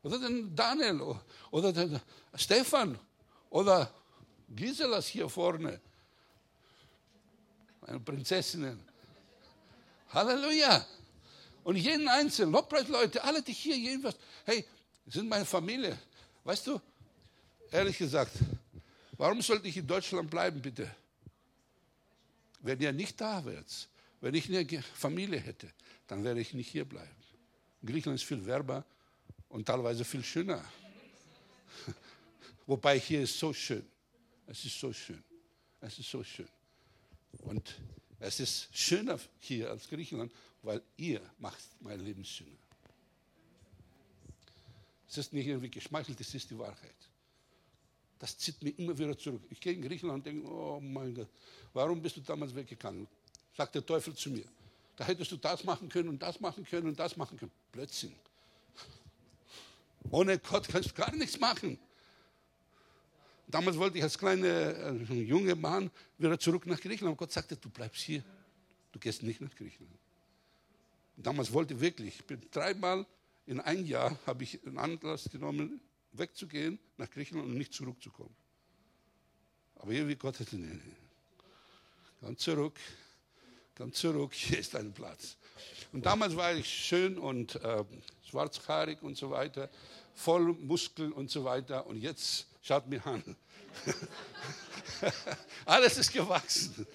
[0.03, 1.17] Oder den Daniel
[1.51, 1.99] oder den
[2.35, 2.99] Stefan
[3.49, 3.91] oder
[4.49, 5.79] Giselas hier vorne.
[7.81, 8.79] Meine Prinzessinnen.
[10.09, 10.85] Halleluja.
[11.63, 14.65] Und jeden Einzelnen, Lobpreisleute, alle, die hier jedenfalls, hey,
[15.07, 15.97] sind meine Familie.
[16.43, 16.79] Weißt du,
[17.71, 18.33] ehrlich gesagt,
[19.13, 20.93] warum sollte ich in Deutschland bleiben, bitte?
[22.59, 23.87] Wenn ihr nicht da wärt,
[24.25, 25.71] wenn ich eine Familie hätte,
[26.07, 27.15] dann wäre ich nicht hier bleiben.
[27.85, 28.83] Griechenland ist viel wärmer
[29.49, 30.65] und teilweise viel schöner.
[32.65, 33.85] Wobei hier ist so schön.
[34.47, 35.23] Es ist so schön.
[35.79, 36.49] Es ist so schön.
[37.43, 37.79] Und
[38.19, 42.57] es ist schöner hier als Griechenland, weil ihr macht mein Leben schöner.
[45.07, 46.95] Es ist nicht irgendwie geschmeichelt, es ist die Wahrheit.
[48.17, 49.43] Das zieht mich immer wieder zurück.
[49.51, 51.29] Ich gehe in Griechenland und denke, oh mein Gott,
[51.73, 53.07] warum bist du damals weggegangen?
[53.55, 54.45] Sagt der Teufel zu mir.
[54.95, 57.51] Da hättest du das machen können und das machen können und das machen können.
[57.71, 58.13] Blödsinn.
[60.09, 61.77] Ohne Gott kannst du gar nichts machen.
[63.47, 67.13] Damals wollte ich als kleiner äh, junger Mann wieder zurück nach Griechenland.
[67.13, 68.23] Und Gott sagte, du bleibst hier.
[68.91, 69.99] Du gehst nicht nach Griechenland.
[71.17, 73.05] Damals wollte ich wirklich, ich bin dreimal
[73.45, 75.79] in ein Jahr habe ich einen Anlass genommen,
[76.13, 78.35] wegzugehen nach Griechenland und nicht zurückzukommen.
[79.75, 80.95] Aber irgendwie Gott hat nee, nee.
[82.21, 82.79] Ganz zurück.
[83.75, 85.35] Komm zurück, hier ist dein Platz.
[85.91, 87.83] Und damals war ich schön und äh,
[88.29, 89.69] schwarzhaarig und so weiter,
[90.13, 91.85] voll Muskeln und so weiter.
[91.87, 93.35] Und jetzt schaut mir an.
[95.65, 96.87] Alles ist gewachsen.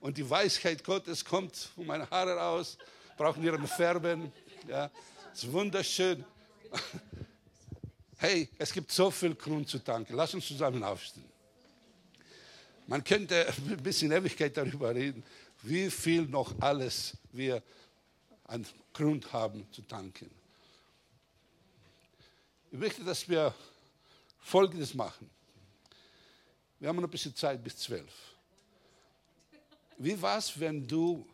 [0.00, 2.78] Und die Weisheit Gottes kommt von meinen Haaren raus,
[3.16, 4.32] brauchen ihre Färben.
[4.68, 4.90] Ja,
[5.32, 6.24] ist wunderschön.
[8.18, 10.14] Hey, es gibt so viel Grund zu danken.
[10.14, 11.36] Lass uns zusammen aufstehen.
[12.86, 15.22] Man könnte ein bisschen Ewigkeit darüber reden,
[15.62, 17.62] wie viel noch alles wir
[18.44, 20.30] an Grund haben zu danken.
[22.70, 23.54] Ich möchte, dass wir
[24.38, 25.28] Folgendes machen.
[26.78, 28.12] Wir haben noch ein bisschen Zeit bis zwölf.
[29.98, 31.26] Wie war es, wenn du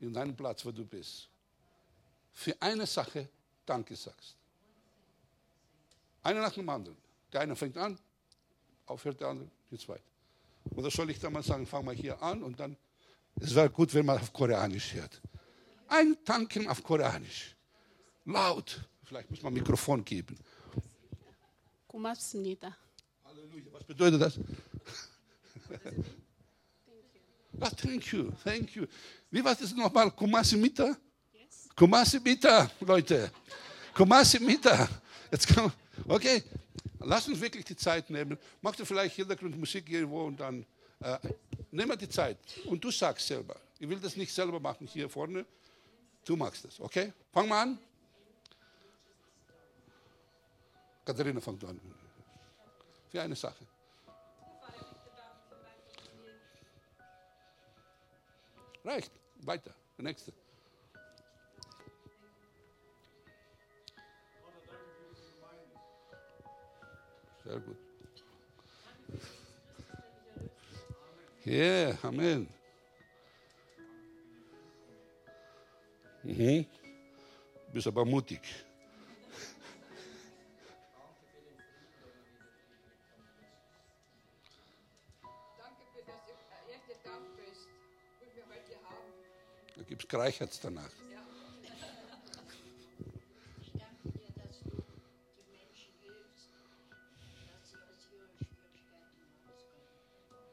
[0.00, 1.28] in deinem Platz, wo du bist,
[2.32, 3.28] für eine Sache
[3.64, 4.34] Danke sagst?
[6.22, 6.96] Einer nach dem anderen.
[7.32, 7.98] Der eine fängt an,
[8.86, 10.02] aufhört der andere, jetzt weiter.
[10.74, 12.76] Oder soll ich dann mal sagen, fang mal hier an und dann,
[13.39, 15.21] es wäre gut, wenn man auf Koreanisch hört.
[15.87, 17.55] Ein Tanken auf Koreanisch.
[18.25, 18.81] Laut.
[19.03, 20.37] Vielleicht muss man ein Mikrofon geben.
[21.87, 22.73] 고맙습니다.
[23.25, 23.71] Halleluja.
[23.73, 24.39] Was bedeutet das?
[27.59, 28.87] Ah, thank you, thank you.
[29.29, 30.09] Wie war das nochmal?
[30.11, 30.95] Kumasi Mita?
[31.75, 33.31] Kumasi Mita, Leute.
[33.93, 34.89] Kumasi Mita.
[35.31, 35.71] Jetzt kann,
[36.07, 36.43] okay,
[36.99, 38.37] lass uns wirklich die Zeit nehmen.
[38.61, 40.65] Mach dir vielleicht Hintergrundmusik irgendwo und dann
[41.01, 41.17] äh,
[41.76, 42.38] nimm mal die Zeit.
[42.64, 43.56] Und du sagst selber.
[43.78, 45.44] Ich will das nicht selber machen hier vorne.
[46.24, 47.12] Du machst das, okay?
[47.32, 47.78] Fang mal an.
[51.04, 51.80] Katharina, fang du an.
[53.08, 53.64] Für eine Sache.
[58.84, 59.12] Reicht.
[59.42, 59.74] Weiter.
[59.96, 60.32] Der nächste.
[67.44, 67.85] Sehr gut.
[71.46, 72.48] Ja, Amen.
[76.24, 76.66] Mhm.
[77.72, 78.40] Bist aber mutig.
[85.56, 86.26] Danke für das
[86.68, 87.68] erste Dankfest,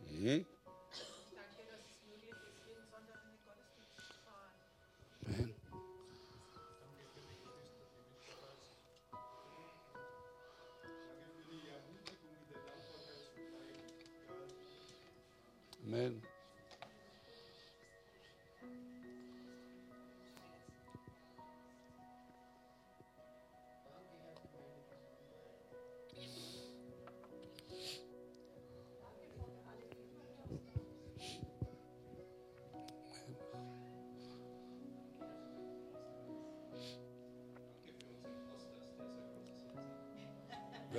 [0.05, 0.52] das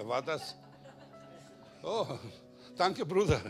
[0.06, 0.54] war das?
[1.82, 2.06] Oh,
[2.76, 3.40] danke, Bruder.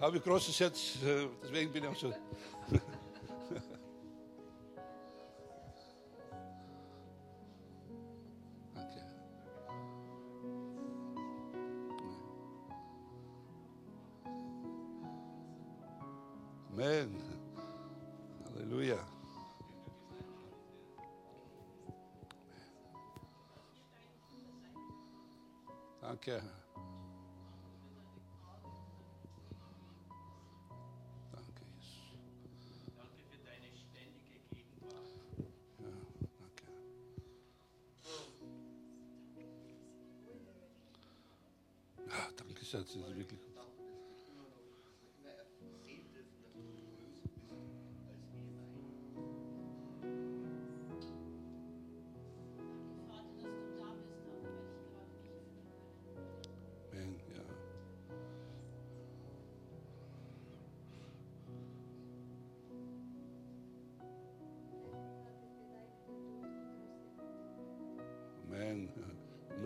[0.00, 2.14] Habe ich großes Herz, äh, deswegen bin ich auch so.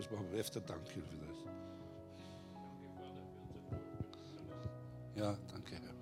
[0.08, 0.60] Da muss man öfter
[1.02, 1.36] für das.
[5.14, 5.94] Ja, danke, Herr.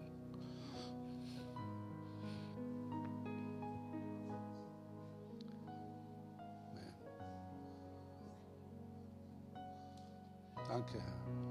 [10.68, 11.45] Danke, Herr.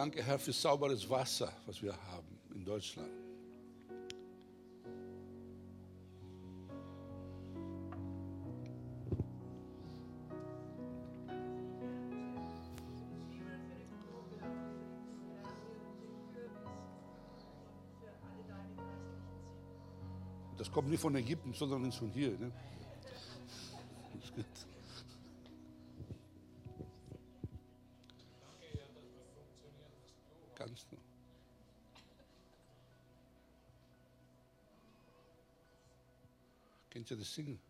[0.00, 3.10] Danke, Herr, für sauberes Wasser, was wir haben in Deutschland.
[20.56, 22.30] Das kommt nicht von Ägypten, sondern von hier.
[22.38, 22.50] Ne?
[37.30, 37.69] Kennt ihr das Singen?